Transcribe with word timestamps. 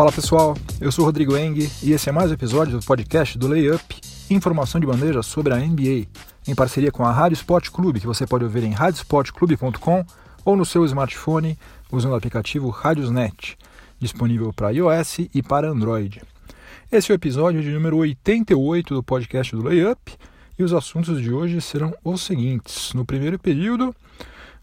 Fala 0.00 0.12
pessoal, 0.12 0.56
eu 0.80 0.90
sou 0.90 1.04
Rodrigo 1.04 1.36
Eng 1.36 1.70
e 1.82 1.92
esse 1.92 2.08
é 2.08 2.12
mais 2.12 2.30
um 2.30 2.32
episódio 2.32 2.78
do 2.78 2.82
podcast 2.82 3.36
do 3.36 3.46
Layup, 3.46 4.00
informação 4.30 4.80
de 4.80 4.86
bandeja 4.86 5.22
sobre 5.22 5.52
a 5.52 5.58
NBA, 5.58 6.06
em 6.48 6.54
parceria 6.54 6.90
com 6.90 7.04
a 7.04 7.12
Rádio 7.12 7.34
Sport 7.34 7.68
Clube, 7.68 8.00
que 8.00 8.06
você 8.06 8.26
pode 8.26 8.42
ouvir 8.42 8.64
em 8.64 8.70
radiosportclube.com 8.70 10.02
ou 10.42 10.56
no 10.56 10.64
seu 10.64 10.86
smartphone 10.86 11.58
usando 11.92 12.12
o 12.12 12.14
aplicativo 12.14 12.70
Radiosnet, 12.70 13.58
disponível 13.98 14.54
para 14.54 14.70
iOS 14.70 15.18
e 15.34 15.42
para 15.42 15.68
Android. 15.68 16.22
Esse 16.90 17.12
é 17.12 17.14
o 17.14 17.16
episódio 17.16 17.60
de 17.60 17.70
número 17.70 17.98
88 17.98 18.94
do 18.94 19.02
podcast 19.02 19.54
do 19.54 19.64
Layup 19.64 20.16
e 20.58 20.62
os 20.62 20.72
assuntos 20.72 21.20
de 21.20 21.30
hoje 21.30 21.60
serão 21.60 21.94
os 22.02 22.22
seguintes. 22.22 22.94
No 22.94 23.04
primeiro 23.04 23.38
período, 23.38 23.94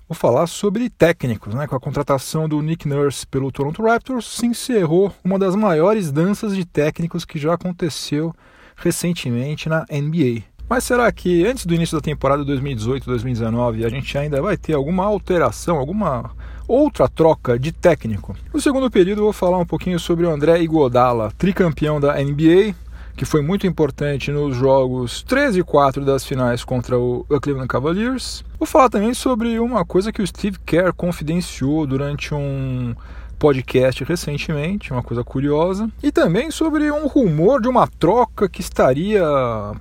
vou 0.07 0.15
falar 0.15 0.47
sobre 0.47 0.89
técnicos. 0.89 1.53
Né? 1.53 1.67
Com 1.67 1.75
a 1.75 1.79
contratação 1.79 2.47
do 2.47 2.61
Nick 2.61 2.87
Nurse 2.87 3.27
pelo 3.27 3.51
Toronto 3.51 3.83
Raptors, 3.83 4.25
se 4.25 4.45
encerrou 4.45 5.13
uma 5.23 5.37
das 5.37 5.55
maiores 5.55 6.11
danças 6.11 6.55
de 6.55 6.65
técnicos 6.65 7.25
que 7.25 7.37
já 7.37 7.53
aconteceu 7.53 8.33
recentemente 8.75 9.67
na 9.67 9.85
NBA. 9.91 10.43
Mas 10.69 10.83
será 10.83 11.09
que 11.11 11.45
antes 11.45 11.65
do 11.65 11.73
início 11.73 11.97
da 11.97 12.01
temporada 12.01 12.43
2018-2019 12.43 13.85
a 13.85 13.89
gente 13.89 14.17
ainda 14.17 14.41
vai 14.41 14.57
ter 14.57 14.73
alguma 14.73 15.05
alteração, 15.05 15.77
alguma 15.77 16.31
outra 16.67 17.07
troca 17.07 17.57
de 17.57 17.71
técnico? 17.71 18.35
No 18.53 18.59
segundo 18.59 18.91
período 18.91 19.19
eu 19.19 19.25
vou 19.25 19.33
falar 19.33 19.57
um 19.57 19.65
pouquinho 19.65 19.97
sobre 19.97 20.25
o 20.25 20.29
André 20.29 20.61
Iguodala, 20.61 21.31
tricampeão 21.37 22.01
da 22.01 22.21
NBA, 22.21 22.75
que 23.17 23.25
foi 23.25 23.41
muito 23.41 23.65
importante 23.65 24.31
nos 24.31 24.55
jogos 24.55 25.23
3 25.23 25.57
e 25.57 25.63
4 25.63 26.05
das 26.05 26.23
finais 26.23 26.63
contra 26.63 26.97
o 26.99 27.25
Cleveland 27.41 27.67
Cavaliers. 27.67 28.45
Vou 28.59 28.67
falar 28.67 28.89
também 28.89 29.11
sobre 29.15 29.59
uma 29.59 29.83
coisa 29.83 30.11
que 30.11 30.21
o 30.21 30.27
Steve 30.27 30.59
Kerr 30.63 30.93
confidenciou 30.93 31.87
durante 31.87 32.33
um 32.35 32.95
podcast 33.37 34.03
recentemente, 34.03 34.91
uma 34.91 35.03
coisa 35.03 35.23
curiosa, 35.23 35.89
e 36.01 36.11
também 36.11 36.51
sobre 36.51 36.91
um 36.91 37.07
rumor 37.07 37.61
de 37.61 37.67
uma 37.67 37.87
troca 37.87 38.49
que 38.49 38.61
estaria 38.61 39.23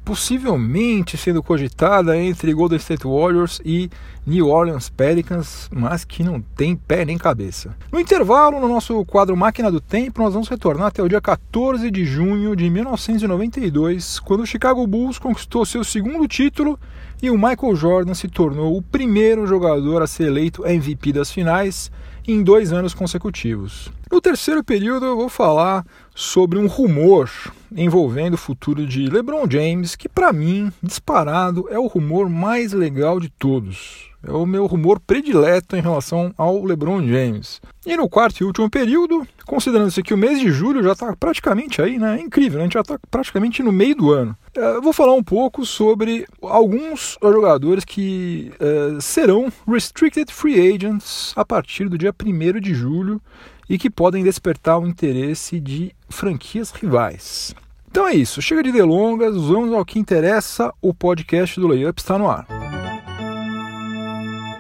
possivelmente 0.05 1.17
sendo 1.17 1.43
cogitada 1.43 2.17
entre 2.17 2.53
Golden 2.53 2.79
State 2.79 3.07
Warriors 3.07 3.61
e 3.65 3.91
New 4.27 4.49
Orleans 4.49 4.89
Pelicans, 4.89 5.69
mas 5.73 6.05
que 6.05 6.23
não 6.23 6.41
tem 6.41 6.75
pé 6.75 7.05
nem 7.05 7.17
cabeça. 7.17 7.77
No 7.93 8.01
intervalo, 8.01 8.61
no 8.61 8.69
nosso 8.69 9.05
quadro 9.05 9.37
Máquina 9.37 9.71
do 9.71 9.81
Tempo, 9.81 10.21
nós 10.21 10.33
vamos 10.33 10.49
retornar 10.49 10.89
até 10.89 11.03
o 11.03 11.09
dia 11.09 11.21
14 11.21 11.91
de 11.91 12.05
junho 12.05 12.57
de 12.57 12.69
1992, 12.69 14.19
quando 14.19 14.41
o 14.41 14.47
Chicago 14.47 14.87
Bulls 14.87 15.19
conquistou 15.19 15.65
seu 15.65 15.85
segundo 15.85 16.27
título 16.27 16.79
e 17.23 17.31
o 17.31 17.35
Michael 17.35 17.77
Jordan 17.77 18.15
se 18.15 18.29
tornou 18.29 18.77
o 18.77 18.83
primeiro 18.83 19.47
jogador 19.47 20.03
a 20.03 20.07
ser 20.07 20.25
eleito 20.25 20.67
MVP 20.67 21.13
das 21.13 21.31
finais 21.31 21.91
em 22.27 22.43
dois 22.43 22.73
anos 22.73 22.93
consecutivos. 22.93 23.91
No 24.11 24.21
terceiro 24.21 24.63
período, 24.63 25.07
eu 25.07 25.17
vou 25.17 25.29
falar 25.29 25.85
sobre 26.15 26.59
um 26.59 26.67
rumor 26.67 27.31
envolvendo 27.75 28.35
o 28.35 28.39
futuro 28.39 28.87
de 28.87 29.07
LeBron 29.07 29.45
James, 29.49 29.97
que 29.97 30.09
para 30.09 30.33
mim, 30.33 30.73
disparado, 30.83 31.67
é 31.71 31.79
o 31.79 31.87
rumor 31.87 32.29
mais 32.29 32.73
legal 32.73 33.19
de 33.19 33.29
todos. 33.29 34.11
É 34.27 34.33
o 34.33 34.45
meu 34.45 34.67
rumor 34.67 34.99
predileto 34.99 35.77
em 35.77 35.81
relação 35.81 36.35
ao 36.37 36.65
LeBron 36.65 37.07
James. 37.07 37.61
E 37.87 37.97
no 37.97 38.09
quarto 38.09 38.41
e 38.41 38.45
último 38.45 38.69
período, 38.69 39.27
considerando-se 39.47 40.03
que 40.03 40.13
o 40.13 40.19
mês 40.19 40.41
de 40.41 40.51
julho 40.51 40.83
já 40.83 40.93
está 40.93 41.15
praticamente 41.15 41.81
aí, 41.81 41.97
né? 41.97 42.19
É 42.19 42.23
incrível, 42.23 42.59
né? 42.59 42.65
a 42.65 42.67
gente 42.67 42.75
já 42.75 42.81
está 42.81 42.99
praticamente 43.09 43.63
no 43.63 43.71
meio 43.71 43.95
do 43.95 44.11
ano. 44.11 44.37
É, 44.57 44.77
eu 44.77 44.83
vou 44.83 44.93
falar 44.93 45.13
um 45.13 45.23
pouco 45.23 45.65
sobre 45.65 46.27
alguns 46.43 47.17
jogadores 47.23 47.85
que 47.85 48.51
é, 48.59 49.01
serão 49.01 49.53
restricted 49.69 50.33
free 50.33 50.75
agents 50.75 51.33
a 51.37 51.45
partir 51.45 51.89
do 51.89 51.97
dia 51.97 52.13
1 52.13 52.61
de 52.61 52.75
julho 52.75 53.23
e 53.69 53.79
que 53.79 53.91
podem 53.91 54.25
despertar 54.25 54.79
o 54.79 54.87
interesse 54.87 55.61
de 55.61 55.95
franquias 56.09 56.71
rivais. 56.71 57.55
Então 57.91 58.07
é 58.07 58.15
isso, 58.15 58.43
chega 58.43 58.63
de 58.63 58.73
delongas, 58.73 59.35
vamos 59.37 59.73
ao 59.73 59.85
que 59.85 59.99
interessa, 59.99 60.73
o 60.83 60.93
podcast 60.93 61.59
do 61.59 61.67
Layup 61.67 62.01
está 62.01 62.19
no 62.19 62.29
ar. 62.29 62.66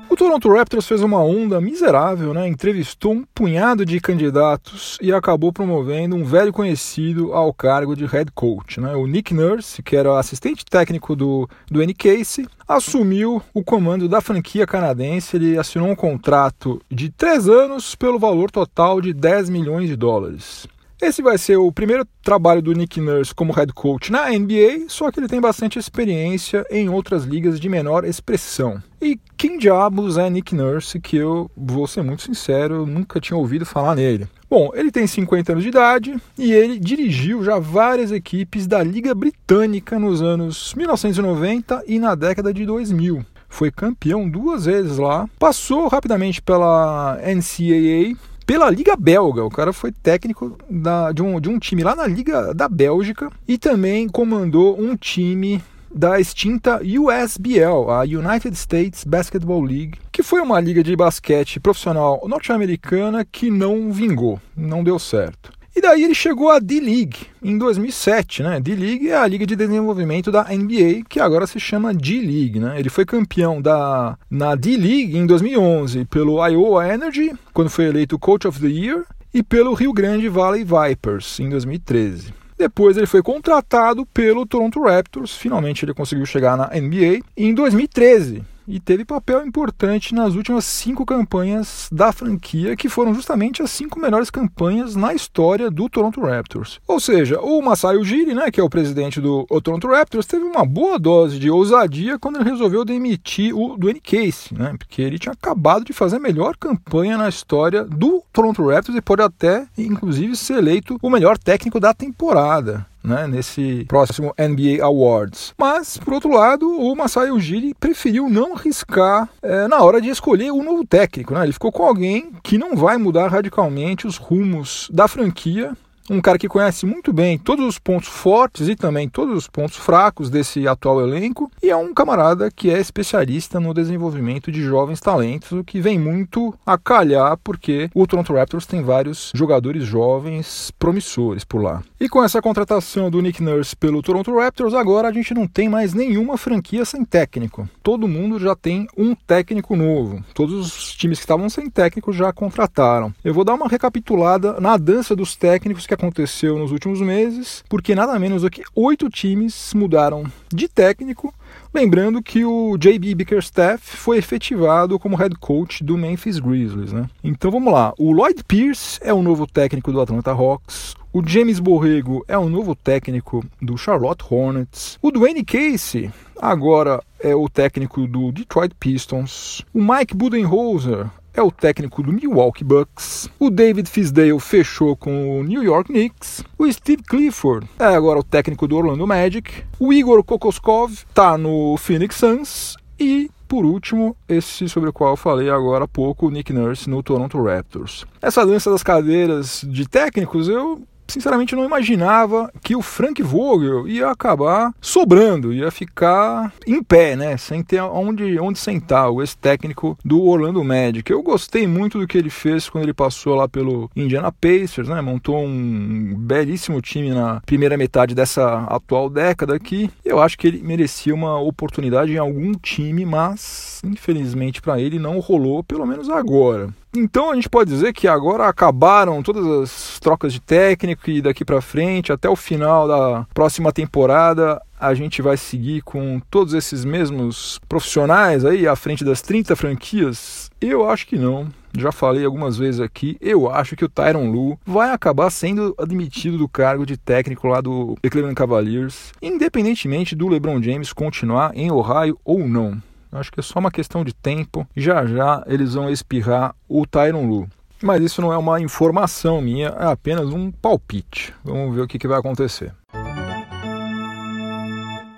O 0.09 0.15
Toronto 0.15 0.49
Raptors 0.49 0.87
fez 0.87 1.03
uma 1.03 1.21
onda 1.22 1.61
miserável, 1.61 2.33
né? 2.33 2.47
entrevistou 2.47 3.12
um 3.12 3.25
punhado 3.34 3.84
de 3.84 4.00
candidatos 4.00 4.97
e 5.03 5.12
acabou 5.12 5.53
promovendo 5.53 6.15
um 6.15 6.25
velho 6.25 6.53
conhecido 6.53 7.33
ao 7.33 7.53
cargo 7.53 7.97
de 7.97 8.06
head 8.06 8.31
coach. 8.33 8.81
Né? 8.81 8.94
O 8.94 9.06
Nick 9.06 9.34
Nurse, 9.34 9.83
que 9.83 9.97
era 9.97 10.17
assistente 10.19 10.65
técnico 10.65 11.17
do, 11.17 11.49
do 11.69 11.83
N. 11.83 11.93
Casey, 11.93 12.47
assumiu 12.69 13.43
o 13.53 13.65
comando 13.65 14.09
da 14.09 14.21
franquia 14.21 14.67
canadense. 14.67 15.37
Ele 15.37 15.59
assinou 15.59 15.89
um 15.89 15.97
contrato 15.97 16.81
de 16.88 17.11
três 17.11 17.49
anos 17.49 17.97
pelo 17.97 18.19
valor 18.19 18.50
total 18.50 19.00
de 19.00 19.12
10 19.12 19.50
milhões 19.50 19.88
de 19.88 19.97
dólares. 19.97 20.69
Esse 21.00 21.20
vai 21.20 21.36
ser 21.36 21.58
o 21.58 21.70
primeiro 21.70 22.06
trabalho 22.22 22.62
do 22.62 22.72
Nick 22.72 23.00
Nurse 23.00 23.34
como 23.34 23.52
head 23.52 23.70
coach 23.74 24.10
na 24.10 24.30
NBA, 24.30 24.86
só 24.88 25.10
que 25.10 25.20
ele 25.20 25.28
tem 25.28 25.40
bastante 25.40 25.78
experiência 25.78 26.64
em 26.70 26.88
outras 26.88 27.24
ligas 27.24 27.60
de 27.60 27.68
menor 27.68 28.04
expressão. 28.04 28.82
E 29.00 29.20
quem 29.36 29.58
diabos 29.58 30.16
é 30.16 30.28
Nick 30.30 30.54
Nurse, 30.54 30.98
que 30.98 31.16
eu 31.16 31.50
vou 31.54 31.86
ser 31.86 32.02
muito 32.02 32.22
sincero, 32.22 32.86
nunca 32.86 33.20
tinha 33.20 33.36
ouvido 33.36 33.66
falar 33.66 33.94
nele. 33.94 34.26
Bom, 34.48 34.70
ele 34.74 34.90
tem 34.90 35.06
50 35.06 35.52
anos 35.52 35.64
de 35.64 35.68
idade 35.68 36.16
e 36.38 36.52
ele 36.52 36.78
dirigiu 36.78 37.44
já 37.44 37.58
várias 37.58 38.10
equipes 38.10 38.66
da 38.66 38.82
Liga 38.82 39.14
Britânica 39.14 39.98
nos 39.98 40.22
anos 40.22 40.72
1990 40.74 41.84
e 41.86 41.98
na 41.98 42.14
década 42.14 42.54
de 42.54 42.64
2000 42.64 43.24
foi 43.48 43.70
campeão 43.70 44.28
duas 44.28 44.66
vezes 44.66 44.98
lá, 44.98 45.26
passou 45.38 45.88
rapidamente 45.88 46.42
pela 46.42 47.16
NCAA, 47.22 48.16
pela 48.46 48.70
Liga 48.70 48.96
Belga. 48.96 49.44
O 49.44 49.50
cara 49.50 49.72
foi 49.72 49.90
técnico 49.90 50.56
da, 50.70 51.12
de, 51.12 51.22
um, 51.22 51.40
de 51.40 51.50
um 51.50 51.58
time 51.58 51.82
lá 51.82 51.94
na 51.94 52.06
Liga 52.06 52.54
da 52.54 52.68
Bélgica 52.68 53.30
e 53.46 53.58
também 53.58 54.08
comandou 54.08 54.80
um 54.80 54.96
time 54.96 55.62
da 55.92 56.20
extinta 56.20 56.80
USBL, 56.82 57.90
a 57.90 58.02
United 58.02 58.54
States 58.54 59.02
Basketball 59.02 59.62
League, 59.62 59.98
que 60.12 60.22
foi 60.22 60.40
uma 60.40 60.60
liga 60.60 60.82
de 60.82 60.94
basquete 60.94 61.58
profissional 61.58 62.22
norte-americana 62.28 63.24
que 63.24 63.50
não 63.50 63.90
vingou, 63.90 64.38
não 64.54 64.84
deu 64.84 64.98
certo. 64.98 65.56
E 65.76 65.81
daí 65.82 66.04
ele 66.04 66.14
chegou 66.14 66.48
à 66.48 66.59
D-League 66.59 67.26
em 67.42 67.59
2007, 67.59 68.42
né? 68.42 68.59
D-League 68.59 69.10
é 69.10 69.16
a 69.19 69.26
liga 69.26 69.44
de 69.44 69.54
desenvolvimento 69.54 70.32
da 70.32 70.44
NBA, 70.44 71.03
que 71.06 71.20
agora 71.20 71.47
se 71.47 71.60
chama 71.60 71.92
D-League, 71.92 72.59
né? 72.59 72.81
Ele 72.81 72.88
foi 72.88 73.04
campeão 73.04 73.60
da 73.60 74.16
na 74.31 74.54
D-League 74.54 75.14
em 75.14 75.26
2011 75.26 76.06
pelo 76.06 76.42
Iowa 76.48 76.88
Energy, 76.88 77.31
quando 77.53 77.69
foi 77.69 77.84
eleito 77.84 78.19
Coach 78.19 78.48
of 78.48 78.59
the 78.59 78.69
Year, 78.69 79.04
e 79.34 79.42
pelo 79.42 79.75
Rio 79.75 79.92
Grande 79.92 80.31
Valley 80.31 80.64
Vipers 80.64 81.38
em 81.41 81.50
2013. 81.50 82.32
Depois 82.56 82.97
ele 82.97 83.06
foi 83.06 83.22
contratado 83.22 84.06
pelo 84.06 84.47
Toronto 84.47 84.81
Raptors, 84.82 85.37
finalmente 85.37 85.84
ele 85.84 85.93
conseguiu 85.93 86.25
chegar 86.25 86.56
na 86.56 86.69
NBA 86.69 87.20
em 87.37 87.53
2013 87.53 88.43
e 88.66 88.81
teve 88.81 89.04
papel 89.04 89.47
importante 89.47 90.15
nas 90.15 90.34
últimas 90.34 90.65
cinco 90.65 91.04
campanhas 91.04 91.88
da 91.93 92.12
franquia, 92.12 92.77
que 92.77 92.88
foram 92.88 93.15
justamente 93.15 93.62
as 93.62 93.71
cinco 93.71 93.99
melhores 93.99 94.31
campanhas 94.31 94.97
na 94.97 95.15
história 95.15 95.71
do 95.71 95.88
Toronto 95.88 96.21
Raptors. 96.21 96.81
Ou 96.87 97.00
seja, 97.00 97.40
o 97.40 97.62
Masai 97.62 97.96
Ujiri, 97.96 98.35
né, 98.35 98.50
que 98.50 98.61
é 98.61 98.62
o 98.62 98.70
presidente 98.70 99.20
do 99.20 99.46
Toronto 99.62 99.88
Raptors, 99.88 100.26
teve 100.26 100.44
uma 100.44 100.64
boa 100.64 100.99
dose 100.99 101.38
de 101.38 101.50
ousadia 101.50 102.19
quando 102.19 102.37
ele 102.37 102.50
resolveu 102.50 102.85
demitir 102.85 103.55
o 103.55 103.76
Dwayne 103.76 104.00
Case, 104.00 104.52
né, 104.52 104.75
porque 104.79 105.02
ele 105.02 105.19
tinha 105.19 105.32
acabado 105.32 105.85
de 105.85 105.93
fazer 105.93 106.17
a 106.17 106.20
melhor 106.20 106.56
campanha 106.56 107.17
na 107.17 107.29
história 107.29 107.85
do 107.85 108.23
Toronto 108.32 108.67
Raptors 108.67 108.96
e 108.96 109.02
pode 109.02 109.23
até, 109.23 109.67
inclusive, 109.79 110.37
ser 110.37 110.58
eleito 110.58 110.99
o 111.02 111.11
melhor 111.11 111.38
técnico 111.38 111.79
da 111.79 111.94
temporada 111.94 112.87
né, 113.06 113.26
nesse 113.26 113.85
próximo 113.87 114.35
NBA 114.37 114.85
Awards. 114.85 115.55
Mas, 115.56 115.97
por 115.97 116.14
outro 116.14 116.31
lado, 116.31 116.69
o 116.69 116.94
Masai 116.97 117.31
Ujiri 117.31 117.73
preferiu 117.79 118.29
não 118.29 118.56
arriscar 118.56 119.29
é, 119.41 119.69
na 119.69 119.81
hora 119.81 120.00
de 120.00 120.11
escolher 120.11 120.50
o 120.50 120.62
novo 120.62 120.85
técnico. 120.85 121.32
Né? 121.32 121.44
Ele 121.44 121.53
ficou 121.53 121.70
com 121.70 121.85
alguém 121.85 122.32
que 122.43 122.58
não 122.58 122.75
vai 122.75 122.97
mudar 122.97 123.29
radicalmente 123.29 124.06
os 124.06 124.17
rumos 124.17 124.91
da 124.93 125.06
franquia 125.06 125.76
um 126.11 126.20
cara 126.20 126.38
que 126.38 126.49
conhece 126.49 126.87
muito 126.87 127.12
bem 127.12 127.38
todos 127.38 127.67
os 127.67 127.79
pontos 127.79 128.08
fortes 128.08 128.69
e 128.69 128.76
também 128.76 129.08
todos 129.08 129.37
os 129.37 129.49
pontos 129.49 129.76
fracos 129.76 130.31
desse 130.31 130.67
atual 130.67 131.00
elenco, 131.00 131.50
e 131.62 131.70
é 131.70 131.76
um 131.76 131.93
camarada 131.93 132.50
que 132.50 132.70
é 132.70 132.79
especialista 132.79 133.58
no 133.61 133.75
desenvolvimento 133.75 134.50
de 134.53 134.62
jovens 134.62 135.00
talentos, 135.00 135.53
o 135.53 135.64
que 135.64 135.81
vem 135.81 135.99
muito 135.99 136.55
a 136.64 136.79
calhar 136.79 137.37
porque 137.43 137.91
o 137.94 138.06
Toronto 138.06 138.32
Raptors 138.32 138.67
tem 138.67 138.82
vários 138.82 139.32
jogadores 139.35 139.85
jovens 139.85 140.73
promissores 140.79 141.44
por 141.44 141.62
lá. 141.62 141.82
E 141.99 142.09
com 142.09 142.23
essa 142.23 142.43
contratação 142.43 143.11
do 143.11 143.20
Nick 143.20 143.43
Nurse 143.43 143.75
pelo 143.75 144.02
Toronto 144.02 144.35
Raptors, 144.37 144.75
agora 144.75 145.09
a 145.09 145.12
gente 145.12 145.32
não 145.35 145.47
tem 145.47 145.69
mais 145.69 145.94
nenhuma 145.94 146.37
franquia 146.37 146.85
sem 146.85 147.05
técnico. 147.05 147.69
Todo 147.82 148.09
mundo 148.09 148.38
já 148.38 148.55
tem 148.55 148.87
um 148.97 149.14
técnico 149.14 149.75
novo. 149.75 150.23
Todos 150.35 150.55
os 150.55 150.94
times 150.94 151.19
que 151.19 151.25
estavam 151.25 151.49
sem 151.49 151.70
técnico 151.70 152.12
já 152.12 152.32
contrataram. 152.32 153.12
Eu 153.25 153.32
vou 153.32 153.44
dar 153.44 153.55
uma 153.55 153.69
recapitulada 153.69 154.61
na 154.61 154.76
dança 154.76 155.17
dos 155.17 155.35
técnicos 155.37 155.87
que 155.87 155.94
aconteceu 155.96 156.58
nos 156.58 156.70
últimos 156.70 157.00
meses, 157.00 157.64
porque 157.69 157.94
nada 157.94 158.19
menos 158.19 158.43
do 158.43 158.50
que 158.50 158.62
oito 158.75 159.10
times 159.10 159.72
mudaram 159.75 160.25
de 160.52 160.69
técnico. 160.69 161.34
Lembrando 161.75 162.22
que 162.22 162.44
o 162.44 162.76
JB 162.78 163.14
Bickerstaff 163.14 163.96
foi 163.96 164.19
efetivado 164.19 164.98
como 164.98 165.16
head 165.16 165.34
coach 165.37 165.82
do 165.82 165.98
Memphis 165.98 166.38
Grizzlies. 166.38 166.93
Né? 166.93 167.06
Então 167.22 167.50
vamos 167.50 167.72
lá. 167.72 167.93
O 167.98 168.12
Lloyd 168.12 168.43
Pierce 168.44 168.98
é 169.02 169.12
o 169.12 169.22
novo 169.22 169.46
técnico 169.46 169.93
do 169.93 170.00
Atlanta 170.00 170.31
Hawks. 170.31 170.94
O 171.12 171.26
James 171.26 171.58
Borrego 171.58 172.25
é 172.28 172.37
o 172.37 172.49
novo 172.49 172.75
técnico 172.75 173.44
do 173.60 173.76
Charlotte 173.76 174.22
Hornets. 174.28 174.99
O 175.00 175.10
Dwayne 175.10 175.44
Casey 175.44 176.10
agora 176.38 177.02
é 177.19 177.34
o 177.34 177.49
técnico 177.49 178.06
do 178.06 178.31
Detroit 178.31 178.75
Pistons. 178.78 179.62
O 179.72 179.81
Mike 179.82 180.14
Budenholzer 180.14 181.06
é 181.37 181.43
o 181.43 181.50
técnico 181.50 182.03
do 182.03 182.11
Milwaukee 182.11 182.65
Bucks. 182.65 183.29
O 183.38 183.50
David 183.50 183.88
Fisdale 183.91 184.41
fechou 184.41 184.97
com 184.97 185.38
o 185.38 185.44
New 185.44 185.62
York 185.62 185.93
Knicks. 185.93 186.43
O 186.59 186.71
Steve 186.73 187.03
Clifford 187.03 187.69
é 187.79 187.85
agora 187.85 188.19
o 188.19 188.25
técnico 188.25 188.67
do 188.67 188.77
Orlando 188.77 189.06
Magic. 189.06 189.62
O 189.79 189.93
Igor 189.93 190.25
Kokoskov 190.25 190.93
está 190.93 191.37
no 191.37 191.77
Phoenix 191.77 192.17
Suns. 192.17 192.77
E 192.99 193.31
por 193.47 193.65
último, 193.65 194.17
esse 194.29 194.69
sobre 194.69 194.88
o 194.88 194.93
qual 194.93 195.12
eu 195.12 195.17
falei 195.17 195.50
agora 195.50 195.85
há 195.85 195.88
pouco, 195.88 196.27
o 196.27 196.31
Nick 196.31 196.53
Nurse 196.53 196.91
no 196.91 197.03
Toronto 197.03 197.41
Raptors. 197.41 198.05
Essa 198.21 198.44
dança 198.44 198.71
das 198.71 198.83
cadeiras 198.83 199.65
de 199.69 199.87
técnicos 199.87 200.49
eu 200.49 200.83
sinceramente 201.08 201.55
não 201.55 201.64
imaginava 201.64 202.50
que 202.62 202.76
o 202.76 202.82
Frank 202.82 203.23
Vogel 203.23 203.88
ia 203.88 204.11
acabar 204.11 204.73
sobrando, 204.81 205.53
ia 205.53 205.70
ficar 205.70 206.53
em 206.67 206.82
pé, 206.82 207.17
né, 207.17 207.37
sem 207.37 207.62
ter 207.62 207.81
onde, 207.81 208.38
onde 208.38 208.58
sentar, 208.58 209.11
o 209.11 209.20
ex-técnico 209.20 209.99
do 210.05 210.23
Orlando 210.23 210.62
Magic. 210.64 211.11
Eu 211.11 211.23
gostei 211.23 211.67
muito 211.67 211.99
do 211.99 212.06
que 212.06 212.19
ele 212.19 212.31
fez 212.31 212.69
quando 212.69 212.85
ele 212.85 212.94
passou 212.94 213.35
lá 213.35 213.49
pelo 213.49 213.91
Indiana 213.94 214.32
Pacers, 214.32 214.88
né, 214.88 215.00
montou 215.00 215.38
um 215.38 216.14
belíssimo 216.17 216.81
time 216.81 217.11
na 217.11 217.41
primeira 217.44 217.76
metade 217.76 218.14
dessa 218.14 218.64
atual 218.64 219.09
década 219.09 219.55
aqui. 219.55 219.91
Eu 220.05 220.20
acho 220.20 220.38
que 220.38 220.47
ele 220.47 220.62
merecia 220.62 221.14
uma 221.14 221.38
oportunidade 221.38 222.12
em 222.12 222.19
algum 222.19 222.52
time, 222.52 223.05
mas 223.05 223.81
infelizmente 223.85 224.61
para 224.61 224.81
ele 224.81 224.99
não 224.99 225.19
rolou, 225.19 225.62
pelo 225.62 225.87
menos 225.87 226.09
agora. 226.09 226.70
Então 226.96 227.31
a 227.31 227.34
gente 227.34 227.48
pode 227.48 227.70
dizer 227.70 227.93
que 227.93 228.08
agora 228.08 228.48
acabaram 228.48 229.22
todas 229.22 229.46
as 229.46 230.00
trocas 230.00 230.32
de 230.32 230.40
técnico 230.40 231.10
e 231.10 231.20
daqui 231.20 231.44
para 231.44 231.60
frente, 231.60 232.12
até 232.12 232.28
o 232.28 232.34
final 232.34 232.88
da 232.88 233.26
próxima 233.34 233.70
temporada, 233.70 234.60
a 234.81 234.94
gente 234.94 235.20
vai 235.20 235.37
seguir 235.37 235.82
com 235.82 236.20
todos 236.31 236.54
esses 236.54 236.84
mesmos 236.84 237.60
profissionais 237.69 238.44
aí 238.44 238.66
à 238.66 238.75
frente 238.75 239.04
das 239.04 239.20
30 239.20 239.54
franquias? 239.56 240.50
Eu 240.60 240.88
acho 240.88 241.06
que 241.06 241.16
não. 241.16 241.48
Já 241.76 241.93
falei 241.93 242.25
algumas 242.25 242.56
vezes 242.56 242.81
aqui, 242.81 243.19
eu 243.20 243.50
acho 243.50 243.76
que 243.76 243.84
o 243.84 243.88
Tyron 243.88 244.31
Lu 244.31 244.58
vai 244.64 244.90
acabar 244.90 245.28
sendo 245.28 245.75
admitido 245.78 246.38
do 246.38 246.49
cargo 246.49 246.87
de 246.87 246.96
técnico 246.96 247.46
lá 247.46 247.60
do 247.60 247.96
Cleveland 248.02 248.34
Cavaliers, 248.34 249.12
independentemente 249.20 250.16
do 250.16 250.28
LeBron 250.28 250.62
James 250.62 250.94
continuar 250.94 251.52
em 251.54 251.70
Ohio 251.70 252.19
ou 252.25 252.49
não. 252.49 252.81
Acho 253.16 253.32
que 253.32 253.40
é 253.40 253.42
só 253.42 253.58
uma 253.58 253.70
questão 253.70 254.04
de 254.04 254.14
tempo. 254.14 254.66
Já 254.76 255.06
já 255.06 255.42
eles 255.46 255.74
vão 255.74 255.90
espirrar 255.90 256.54
o 256.68 256.86
Tyron 256.86 257.26
Lu. 257.26 257.48
Mas 257.82 258.02
isso 258.02 258.22
não 258.22 258.32
é 258.32 258.38
uma 258.38 258.60
informação 258.60 259.40
minha, 259.40 259.68
é 259.68 259.86
apenas 259.86 260.26
um 260.26 260.50
palpite. 260.50 261.34
Vamos 261.44 261.74
ver 261.74 261.82
o 261.82 261.86
que, 261.86 261.98
que 261.98 262.08
vai 262.08 262.18
acontecer. 262.18 262.72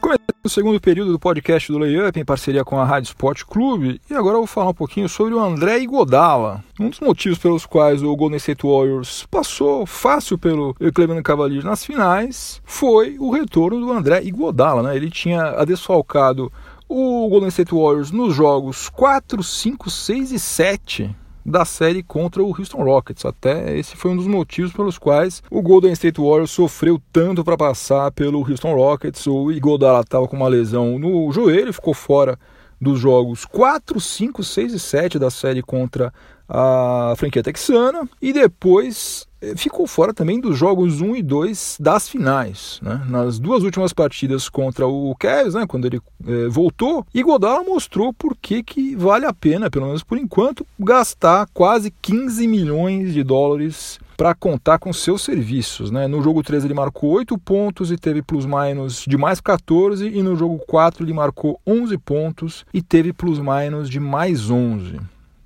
Começando 0.00 0.28
o 0.44 0.48
segundo 0.48 0.80
período 0.80 1.12
do 1.12 1.18
podcast 1.18 1.70
do 1.70 1.78
Layup 1.78 2.18
em 2.18 2.24
parceria 2.24 2.64
com 2.64 2.80
a 2.80 2.84
Rádio 2.84 3.08
Sport 3.08 3.44
Clube 3.44 4.00
e 4.10 4.14
agora 4.14 4.36
eu 4.36 4.40
vou 4.40 4.46
falar 4.46 4.70
um 4.70 4.74
pouquinho 4.74 5.08
sobre 5.08 5.34
o 5.34 5.40
André 5.40 5.78
Iguodala. 5.78 6.64
Um 6.80 6.88
dos 6.88 7.00
motivos 7.00 7.38
pelos 7.38 7.66
quais 7.66 8.02
o 8.02 8.16
Golden 8.16 8.38
State 8.38 8.66
Warriors 8.66 9.26
passou 9.30 9.84
fácil 9.84 10.38
pelo 10.38 10.74
Cleveland 10.74 11.22
Cavaliers 11.22 11.64
nas 11.64 11.84
finais 11.84 12.60
foi 12.64 13.18
o 13.18 13.30
retorno 13.30 13.78
do 13.78 13.92
André 13.92 14.22
Iguodala. 14.22 14.82
Né? 14.82 14.96
Ele 14.96 15.10
tinha 15.10 15.64
desfalcado 15.64 16.50
o 16.88 17.29
Golden 17.29 17.49
State 17.49 17.75
Warriors 17.75 18.11
nos 18.11 18.35
jogos 18.35 18.88
4, 18.88 19.43
5, 19.43 19.90
6 19.90 20.32
e 20.32 20.38
7 20.38 21.17
da 21.44 21.64
série 21.64 22.02
contra 22.02 22.43
o 22.43 22.49
Houston 22.49 22.82
Rockets. 22.82 23.25
Até 23.26 23.76
esse 23.76 23.94
foi 23.94 24.11
um 24.11 24.17
dos 24.17 24.26
motivos 24.26 24.73
pelos 24.73 24.96
quais 24.96 25.43
o 25.50 25.61
Golden 25.61 25.93
State 25.93 26.20
Warriors 26.20 26.50
sofreu 26.50 27.00
tanto 27.12 27.44
para 27.44 27.56
passar 27.56 28.11
pelo 28.12 28.40
Houston 28.40 28.75
Rockets. 28.75 29.26
O 29.26 29.52
Iguodala 29.52 30.00
estava 30.00 30.26
com 30.26 30.37
uma 30.37 30.49
lesão 30.49 30.99
no 30.99 31.31
joelho, 31.31 31.73
ficou 31.73 31.93
fora 31.93 32.38
dos 32.81 32.99
jogos 32.99 33.44
4, 33.44 34.00
5, 34.00 34.43
6 34.43 34.73
e 34.73 34.79
7 34.79 35.19
da 35.19 35.31
série 35.31 35.62
contra 35.62 36.12
a 36.48 37.14
franquia 37.16 37.42
texana 37.42 38.08
e 38.22 38.32
depois 38.32 39.26
eh, 39.40 39.54
ficou 39.56 39.86
fora 39.86 40.14
também 40.14 40.40
dos 40.40 40.56
jogos 40.56 41.00
1 41.00 41.16
e 41.16 41.22
2 41.22 41.76
das 41.78 42.08
finais. 42.08 42.80
Né? 42.82 43.04
Nas 43.08 43.38
duas 43.38 43.62
últimas 43.62 43.92
partidas 43.92 44.48
contra 44.48 44.86
o 44.86 45.14
Cavs, 45.16 45.54
né, 45.54 45.66
quando 45.66 45.86
ele 45.86 46.00
eh, 46.26 46.48
voltou, 46.48 47.06
Iguodala 47.14 47.62
mostrou 47.62 48.12
por 48.12 48.36
que 48.36 48.96
vale 48.96 49.26
a 49.26 49.32
pena, 49.32 49.70
pelo 49.70 49.86
menos 49.86 50.02
por 50.02 50.16
enquanto, 50.16 50.66
gastar 50.78 51.46
quase 51.52 51.92
15 52.02 52.46
milhões 52.48 53.12
de 53.12 53.22
dólares 53.22 53.98
para 54.16 54.34
contar 54.34 54.80
com 54.80 54.92
seus 54.92 55.22
serviços. 55.22 55.92
Né? 55.92 56.08
No 56.08 56.20
jogo 56.20 56.42
3 56.42 56.64
ele 56.64 56.74
marcou 56.74 57.10
8 57.10 57.38
pontos 57.38 57.92
e 57.92 57.96
teve 57.96 58.20
plus-minus 58.20 59.04
de 59.06 59.16
mais 59.16 59.40
14, 59.40 60.08
e 60.08 60.22
no 60.22 60.34
jogo 60.34 60.58
4 60.66 61.04
ele 61.04 61.12
marcou 61.12 61.60
11 61.64 61.96
pontos 61.98 62.66
e 62.74 62.82
teve 62.82 63.12
plus-minus 63.12 63.88
de 63.88 64.00
mais 64.00 64.50
11. 64.50 64.98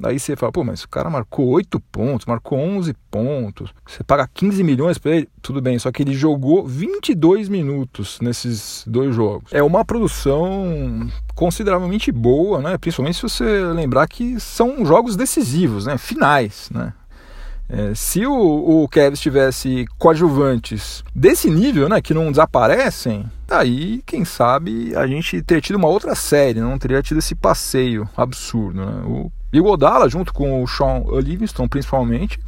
Daí 0.02 0.18
você 0.18 0.34
fala, 0.34 0.50
pô, 0.50 0.64
mas 0.64 0.82
o 0.82 0.88
cara 0.88 1.08
marcou 1.08 1.46
8 1.46 1.78
pontos, 1.78 2.26
marcou 2.26 2.58
11 2.58 2.92
pontos, 3.08 3.72
você 3.86 4.02
paga 4.02 4.28
15 4.34 4.64
milhões 4.64 4.98
para 4.98 5.12
ele, 5.12 5.28
tudo 5.40 5.62
bem, 5.62 5.78
só 5.78 5.92
que 5.92 6.02
ele 6.02 6.12
jogou 6.12 6.66
22 6.66 7.48
minutos 7.48 8.18
nesses 8.20 8.82
dois 8.84 9.14
jogos. 9.14 9.52
É 9.52 9.62
uma 9.62 9.84
produção 9.84 11.08
consideravelmente 11.36 12.10
boa, 12.10 12.60
né? 12.60 12.76
Principalmente 12.78 13.14
se 13.14 13.22
você 13.22 13.44
lembrar 13.66 14.08
que 14.08 14.40
são 14.40 14.84
jogos 14.84 15.14
decisivos, 15.14 15.86
né? 15.86 15.96
Finais, 15.96 16.68
né? 16.74 16.92
É, 17.68 17.94
se 17.94 18.26
o, 18.26 18.82
o 18.82 18.88
Kevin 18.88 19.14
tivesse 19.14 19.86
coadjuvantes 19.98 21.04
desse 21.14 21.48
nível, 21.48 21.88
né, 21.88 22.02
que 22.02 22.12
não 22.12 22.30
desaparecem, 22.30 23.24
aí, 23.48 24.02
quem 24.04 24.24
sabe, 24.24 24.94
a 24.96 25.06
gente 25.06 25.40
teria 25.42 25.62
tido 25.62 25.76
uma 25.76 25.88
outra 25.88 26.14
série, 26.14 26.60
não 26.60 26.76
teria 26.76 27.00
tido 27.02 27.18
esse 27.18 27.34
passeio 27.34 28.06
absurdo. 28.16 28.84
Né? 28.84 29.02
O 29.06 29.30
Iguodala, 29.52 30.08
junto 30.08 30.32
com 30.32 30.62
o 30.62 30.66
Sean 30.66 31.02
Livingston, 31.20 31.68
principalmente, 31.68 32.40